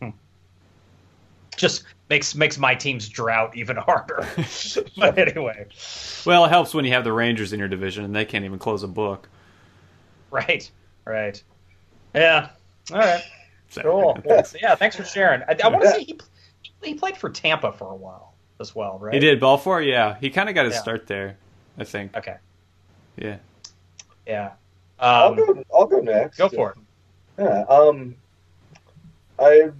[0.00, 0.10] Hmm.
[1.56, 4.28] Just makes makes my team's drought even harder.
[4.96, 5.66] but anyway,
[6.26, 8.58] well, it helps when you have the Rangers in your division and they can't even
[8.58, 9.28] close a book.
[10.30, 10.70] Right,
[11.04, 11.42] right.
[12.14, 12.50] Yeah.
[12.92, 13.22] All right.
[13.82, 14.18] Cool.
[14.62, 15.42] yeah, thanks for sharing.
[15.42, 16.18] I, I want to say he
[16.82, 19.14] he played for Tampa for a while as well, right?
[19.14, 19.40] He did.
[19.40, 20.16] Balfour, yeah.
[20.20, 20.80] He kind of got his yeah.
[20.80, 21.36] start there,
[21.76, 22.16] I think.
[22.16, 22.36] Okay.
[23.16, 23.36] Yeah.
[24.28, 24.52] Yeah.
[25.00, 25.64] Um, I'll go.
[25.74, 26.36] I'll go next.
[26.36, 26.78] Go for it.
[27.38, 27.62] Yeah.
[27.62, 28.14] Um.
[29.38, 29.70] I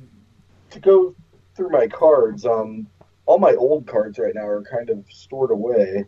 [0.70, 1.14] to go
[1.54, 2.44] through my cards.
[2.44, 2.88] Um.
[3.26, 6.06] All my old cards right now are kind of stored away,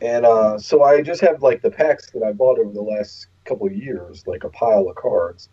[0.00, 3.26] and uh, so I just have like the packs that I bought over the last
[3.44, 5.48] couple years, like a pile of cards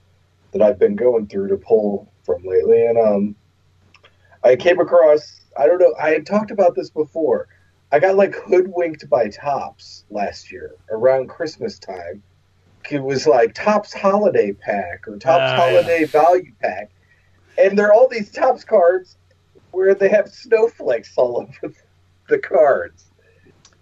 [0.52, 2.86] that I've been going through to pull from lately.
[2.86, 3.36] And um,
[4.44, 7.48] I came across, I don't know, I had talked about this before.
[7.92, 12.24] I got like hoodwinked by Topps last year around Christmas time.
[12.90, 16.08] It was like Topps Holiday Pack or Topps uh, Holiday yeah.
[16.08, 16.92] Value Pack.
[17.58, 19.18] And there are all these Topps cards
[19.72, 21.74] where they have snowflakes all over
[22.28, 23.06] the cards.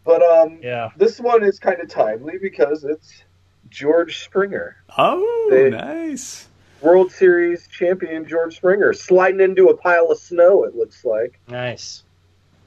[0.03, 3.23] But um, yeah, this one is kind of timely because it's
[3.69, 4.77] George Springer.
[4.97, 6.47] Oh, the nice.
[6.81, 10.63] World Series champion George Springer sliding into a pile of snow.
[10.63, 12.03] It looks like nice.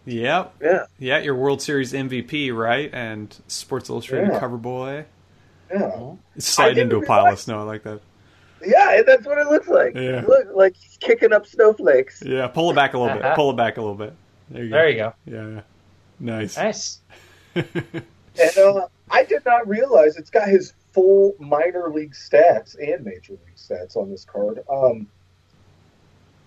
[0.07, 0.55] Yep.
[0.62, 0.86] Yeah.
[0.98, 2.90] Yeah, your World Series MVP, right?
[2.92, 4.40] And Sports Illustrated yeah.
[4.40, 5.05] cover boy.
[5.72, 6.12] Yeah.
[6.38, 7.61] Slide into a pile of snow.
[7.61, 8.01] I like that.
[8.64, 9.94] Yeah, that's what it looks like.
[9.94, 10.24] Yeah.
[10.26, 12.22] Look like he's kicking up snowflakes.
[12.24, 13.24] Yeah, pull it back a little bit.
[13.34, 14.14] Pull it back a little bit.
[14.51, 14.76] There you go.
[14.76, 15.14] There you go.
[15.26, 15.61] Yeah, yeah.
[16.18, 16.57] Nice.
[16.57, 17.01] Nice.
[18.40, 23.32] And uh, I did not realize it's got his full minor league stats and major
[23.32, 24.61] league stats on this card.
[24.70, 25.09] Um,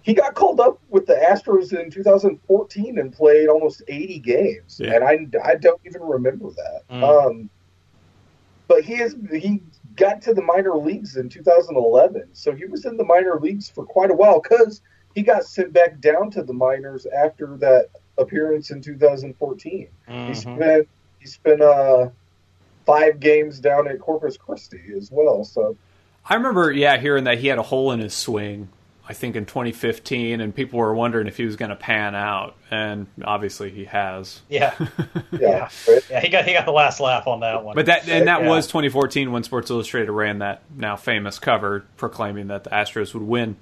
[0.03, 4.95] he got called up with the Astros in 2014 and played almost 80 games, Yeah.
[4.95, 6.81] and I, I don't even remember that.
[6.91, 7.03] Mm.
[7.03, 7.49] Um,
[8.67, 9.61] but he is he
[9.95, 13.85] got to the minor leagues in 2011, so he was in the minor leagues for
[13.85, 14.81] quite a while because
[15.15, 19.87] he got sent back down to the minors after that appearance in 2014.
[20.07, 20.35] He Mhm.
[20.35, 20.87] spent
[21.19, 22.09] he spent uh
[22.85, 25.43] five games down at Corpus Christi as well.
[25.45, 25.77] So
[26.25, 28.69] I remember, yeah, hearing that he had a hole in his swing.
[29.07, 32.55] I think in 2015, and people were wondering if he was going to pan out,
[32.71, 34.41] and obviously he has.
[34.49, 34.73] Yeah.
[35.31, 35.69] yeah,
[36.09, 36.19] Yeah.
[36.21, 37.75] he got he got the last laugh on that one.
[37.75, 38.49] But that and that Yeah.
[38.49, 43.23] was 2014 when Sports Illustrated ran that now famous cover proclaiming that the Astros would
[43.23, 43.57] win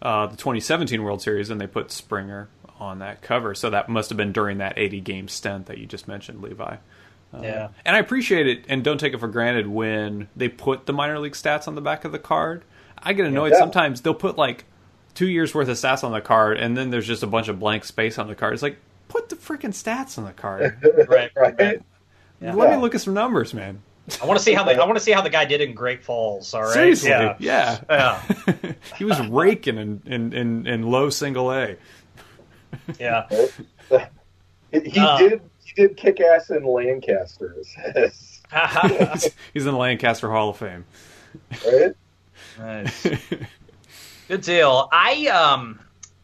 [0.00, 2.48] uh, the 2017 World Series, and they put Springer
[2.78, 3.56] on that cover.
[3.56, 6.76] So that must have been during that 80 game stint that you just mentioned, Levi.
[7.34, 7.68] Uh, Yeah.
[7.84, 11.18] and I appreciate it, and don't take it for granted when they put the minor
[11.18, 12.62] league stats on the back of the card.
[13.00, 13.58] I get annoyed Yeah.
[13.58, 14.00] sometimes.
[14.02, 14.64] They'll put like
[15.18, 17.58] two years worth of stats on the card, and then there's just a bunch of
[17.58, 18.54] blank space on the card.
[18.54, 18.76] It's like
[19.08, 20.78] put the freaking stats on the card.
[21.08, 21.58] right, Right.
[21.58, 21.82] right.
[22.40, 22.54] Yeah.
[22.54, 23.82] Let me look at some numbers, man.
[24.22, 25.74] I want to see how the I want to see how the guy did in
[25.74, 26.54] Great Falls.
[26.54, 26.72] All right.
[26.72, 27.34] Seriously, Yeah.
[27.40, 27.80] yeah.
[27.90, 28.72] Yeah.
[28.96, 31.76] he was raking in, in, in, in low single A.
[32.98, 33.26] Yeah.
[34.70, 35.16] He, he Uh.
[35.18, 37.56] did he did kick ass in Lancaster,
[39.54, 40.84] He's in the Lancaster Hall of Fame.
[41.66, 41.94] right?
[42.58, 43.06] nice.
[44.28, 44.90] Good deal.
[44.92, 45.80] I um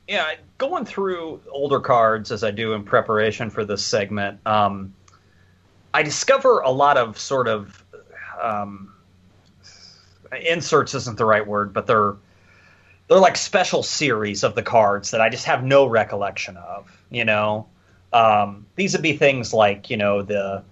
[0.06, 4.92] yeah, going through older cards as I do in preparation for this segment, um
[5.94, 7.82] I discover a lot of sort of
[8.42, 8.92] um
[10.38, 12.16] inserts isn't the right word, but they're
[13.08, 17.24] they're like special series of the cards that I just have no recollection of, you
[17.24, 17.68] know.
[18.12, 20.62] Um these would be things like, you know, the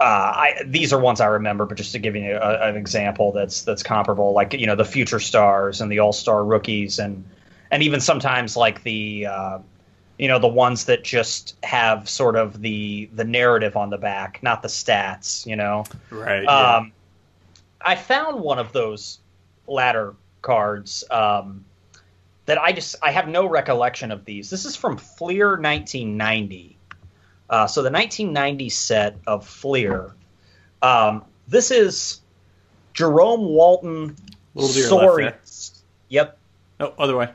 [0.00, 3.62] I, these are ones I remember, but just to give you a, an example that's
[3.62, 7.24] that's comparable, like you know the future stars and the all star rookies, and
[7.70, 9.58] and even sometimes like the uh,
[10.18, 14.42] you know the ones that just have sort of the the narrative on the back,
[14.42, 15.46] not the stats.
[15.46, 16.46] You know, Right.
[16.46, 16.92] um,
[17.80, 19.20] I found one of those
[19.66, 21.64] latter cards um,
[22.46, 24.50] that I just I have no recollection of these.
[24.50, 26.78] This is from Fleer 1990.
[27.50, 30.14] Uh, so the 1990 set of Fleer.
[30.82, 32.20] Um, this is
[32.94, 34.16] Jerome Walton
[34.54, 35.26] Little to your left soaring.
[35.26, 35.40] there.
[36.08, 36.38] Yep.
[36.80, 37.30] oh, other way.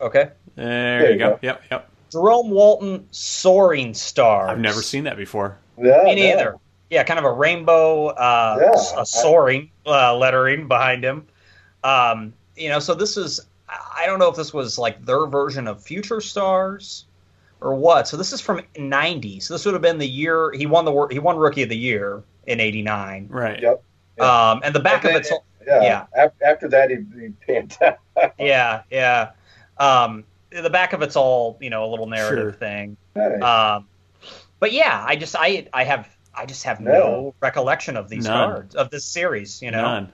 [0.00, 0.30] Okay.
[0.54, 1.30] There, There you you go.
[1.32, 1.38] go.
[1.42, 1.90] Yep, yep.
[2.12, 4.50] Jerome Walton soaring stars.
[4.50, 5.58] I've never seen that before.
[5.78, 6.34] Yeah, Me yeah.
[6.36, 6.56] neither.
[6.90, 11.26] Yeah, kind of a rainbow, uh, Yeah, s- I- a soaring uh, lettering behind him.
[11.82, 13.40] Um, you know, so this is.
[13.68, 17.06] I don't know if this was like their version of Future Stars
[17.60, 18.06] or what.
[18.08, 19.40] So this is from '90.
[19.40, 21.76] So this would have been the year he won the he won Rookie of the
[21.76, 23.28] Year in '89.
[23.30, 23.60] Right.
[23.62, 23.82] Yep.
[24.18, 24.50] Yeah.
[24.50, 26.06] Um, and the back And of then- it's Yeah.
[26.14, 26.28] Yeah.
[26.46, 27.98] After that, he, he panned out.
[28.38, 29.30] yeah, yeah.
[29.78, 32.52] Um, the back of it's all you know a little narrative Sure.
[32.52, 32.96] thing.
[33.14, 33.42] Nice.
[33.42, 33.86] Um,
[34.60, 38.50] but yeah, I just I I have I just have no recollection of these None.
[38.50, 39.60] cards of this series.
[39.60, 40.12] You know, None.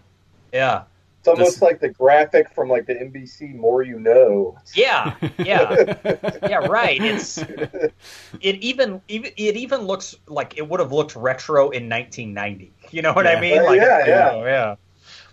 [0.53, 0.83] yeah,
[1.23, 4.59] It's almost This- like the graphic from like the NBC More You Know.
[4.75, 5.95] yeah, yeah,
[6.49, 6.57] yeah.
[6.67, 7.01] Right.
[7.01, 12.73] It's it even even it even looks like it would have looked retro in 1990.
[12.91, 13.33] You know what Yeah.
[13.33, 13.59] I mean?
[13.61, 14.31] Uh, Like, yeah, you yeah.
[14.33, 14.75] know, yeah.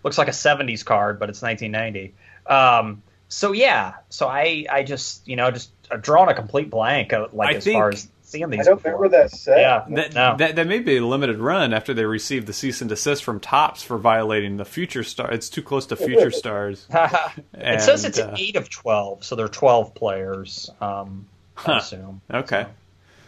[0.04, 2.14] Looks like a 70s card, but it's 1990.
[2.46, 7.14] Um, so yeah, so I I just you know just uh, drawn a complete blank
[7.14, 8.92] uh, like I as think- far as seeing I don't before.
[8.94, 9.60] remember that set.
[9.60, 9.86] Yeah.
[9.90, 10.36] That, No.
[10.38, 13.40] that that may be a limited run after they received the cease and desist from
[13.40, 15.32] Topps for violating the future star.
[15.32, 16.86] It's too close to future stars.
[17.54, 20.70] it says it's uh, eight of 12, so there are 12 players.
[20.80, 21.28] Um,
[21.66, 22.22] I assume.
[22.32, 22.66] Okay.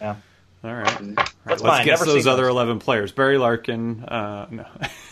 [0.00, 0.16] Yeah.
[0.64, 1.00] All right.
[1.00, 1.84] All right, Let's fine.
[1.84, 2.50] guess Never those other those.
[2.52, 3.10] eleven players.
[3.10, 4.04] Barry Larkin.
[4.04, 4.66] Uh, no.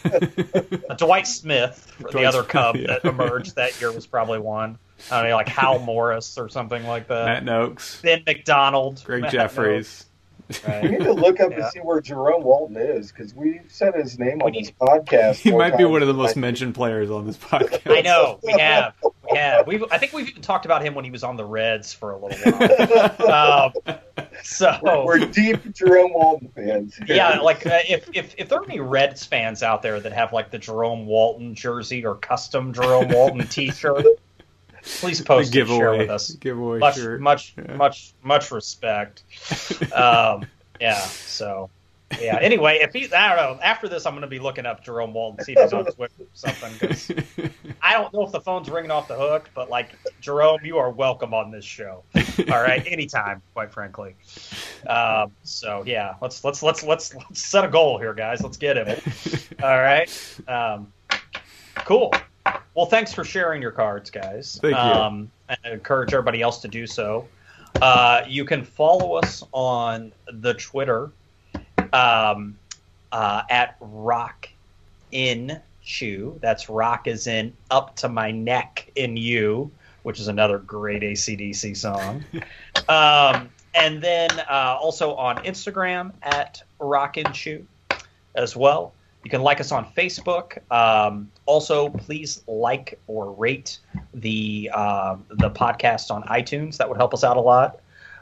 [0.96, 2.86] Dwight Smith, the other Smith, Cub yeah.
[2.86, 4.78] that emerged that year, was probably one.
[5.10, 7.24] I don't know, like Hal Morris or something like that.
[7.24, 8.02] Matt Nokes.
[8.02, 10.04] Ben McDonald, Greg Matt Jefferies.
[10.04, 10.06] Nokes,
[10.82, 11.58] We need to look up Yeah.
[11.62, 15.36] and see where Jerome Walton is because we've said his name on We this podcast.
[15.36, 17.82] He might be one of the most I- mentioned players on this podcast.
[17.96, 18.94] I know we have,
[19.30, 19.66] we have.
[19.68, 22.10] We've, I think we've even talked about him when he was on the Reds for
[22.10, 23.72] a little while.
[23.86, 23.94] um,
[24.42, 26.98] so We're, we're deep Jerome Walton fans.
[27.06, 30.32] yeah, like uh, if, if if there are any Reds fans out there that have
[30.32, 34.04] like the Jerome Walton jersey or custom Jerome Walton T-shirt,
[34.82, 36.30] please post and share with us.
[36.32, 37.20] Giveaway Much shirt.
[37.20, 37.74] much Yeah.
[37.76, 39.22] much much respect.
[39.92, 40.46] Um,
[40.80, 41.70] yeah, so
[42.20, 42.38] yeah.
[42.40, 43.62] Anyway, if he's, I don't know.
[43.62, 46.12] After this, I'm going to be looking up Jerome Walton, see if he's on Twitter
[46.18, 47.50] or something.
[47.82, 50.90] I don't know if the phone's ringing off the hook, but like Jerome, you are
[50.90, 52.02] welcome on this show.
[52.50, 54.16] All right, anytime, quite frankly.
[54.88, 58.40] Um, so yeah, let's let's let's let's let's set a goal here, guys.
[58.42, 59.00] Let's get him.
[59.62, 60.10] All right.
[60.48, 60.92] Um,
[61.84, 62.12] cool.
[62.74, 64.58] Well, thanks for sharing your cards, guys.
[64.60, 64.78] Thank you.
[64.78, 67.28] Um, and I encourage everybody else to do so.
[67.80, 71.10] Uh, you can follow us on the Twitter
[71.92, 72.56] um,
[73.12, 74.48] uh, at Rock
[75.10, 76.38] in Chew.
[76.40, 79.70] That's rock is in up to my neck in you,
[80.02, 82.24] which is another great ACDC song.
[82.88, 87.66] um, and then uh, also on Instagram at Rock in Chew
[88.34, 88.92] as well.
[89.24, 90.58] You can like us on Facebook.
[90.72, 93.78] Um, also, please like or rate
[94.14, 96.78] the uh, the podcast on iTunes.
[96.78, 97.80] That would help us out a lot.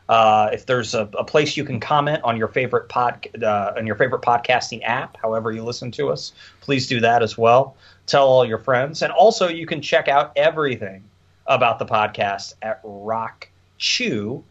[0.09, 3.87] Uh, if there's a, a place you can comment on your favorite pod uh, on
[3.87, 7.77] your favorite podcasting app, however you listen to us, please do that as well.
[8.07, 11.05] Tell all your friends, and also you can check out everything
[11.47, 14.43] about the podcast at rockchew.com.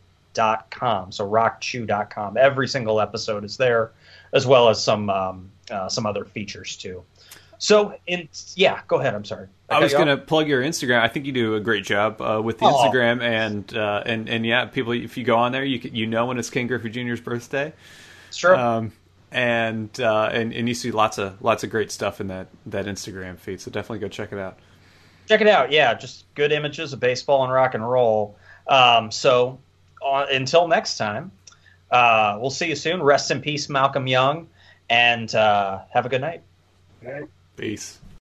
[1.11, 2.37] So rockchew.com.
[2.37, 3.91] Every single episode is there,
[4.33, 7.03] as well as some um, uh, some other features too.
[7.59, 9.15] So, in yeah, go ahead.
[9.15, 9.47] I'm sorry.
[9.69, 11.01] I cut was going to plug your Instagram.
[11.01, 12.87] I think you do a great job uh, with the Aw.
[12.91, 14.93] Instagram, and uh, and and yeah, people.
[14.93, 17.73] If you go on there, you can, you know when it's King Griffey Jr.'s birthday,
[18.31, 18.55] Sure.
[18.55, 18.91] um,
[19.31, 22.85] and uh, and and you see lots of lots of great stuff in that that
[22.85, 23.59] Instagram feed.
[23.59, 24.59] So definitely go check it out.
[25.27, 25.71] check it out.
[25.71, 28.37] Yeah, just good images of baseball and rock and roll.
[28.67, 29.57] Um, so
[30.05, 31.31] uh, until next time,
[31.89, 33.01] uh, we'll see you soon.
[33.01, 34.47] Rest in peace, Malcolm Young,
[34.89, 36.41] and uh, have a good night.
[37.01, 37.25] Right?
[37.55, 37.99] Peace.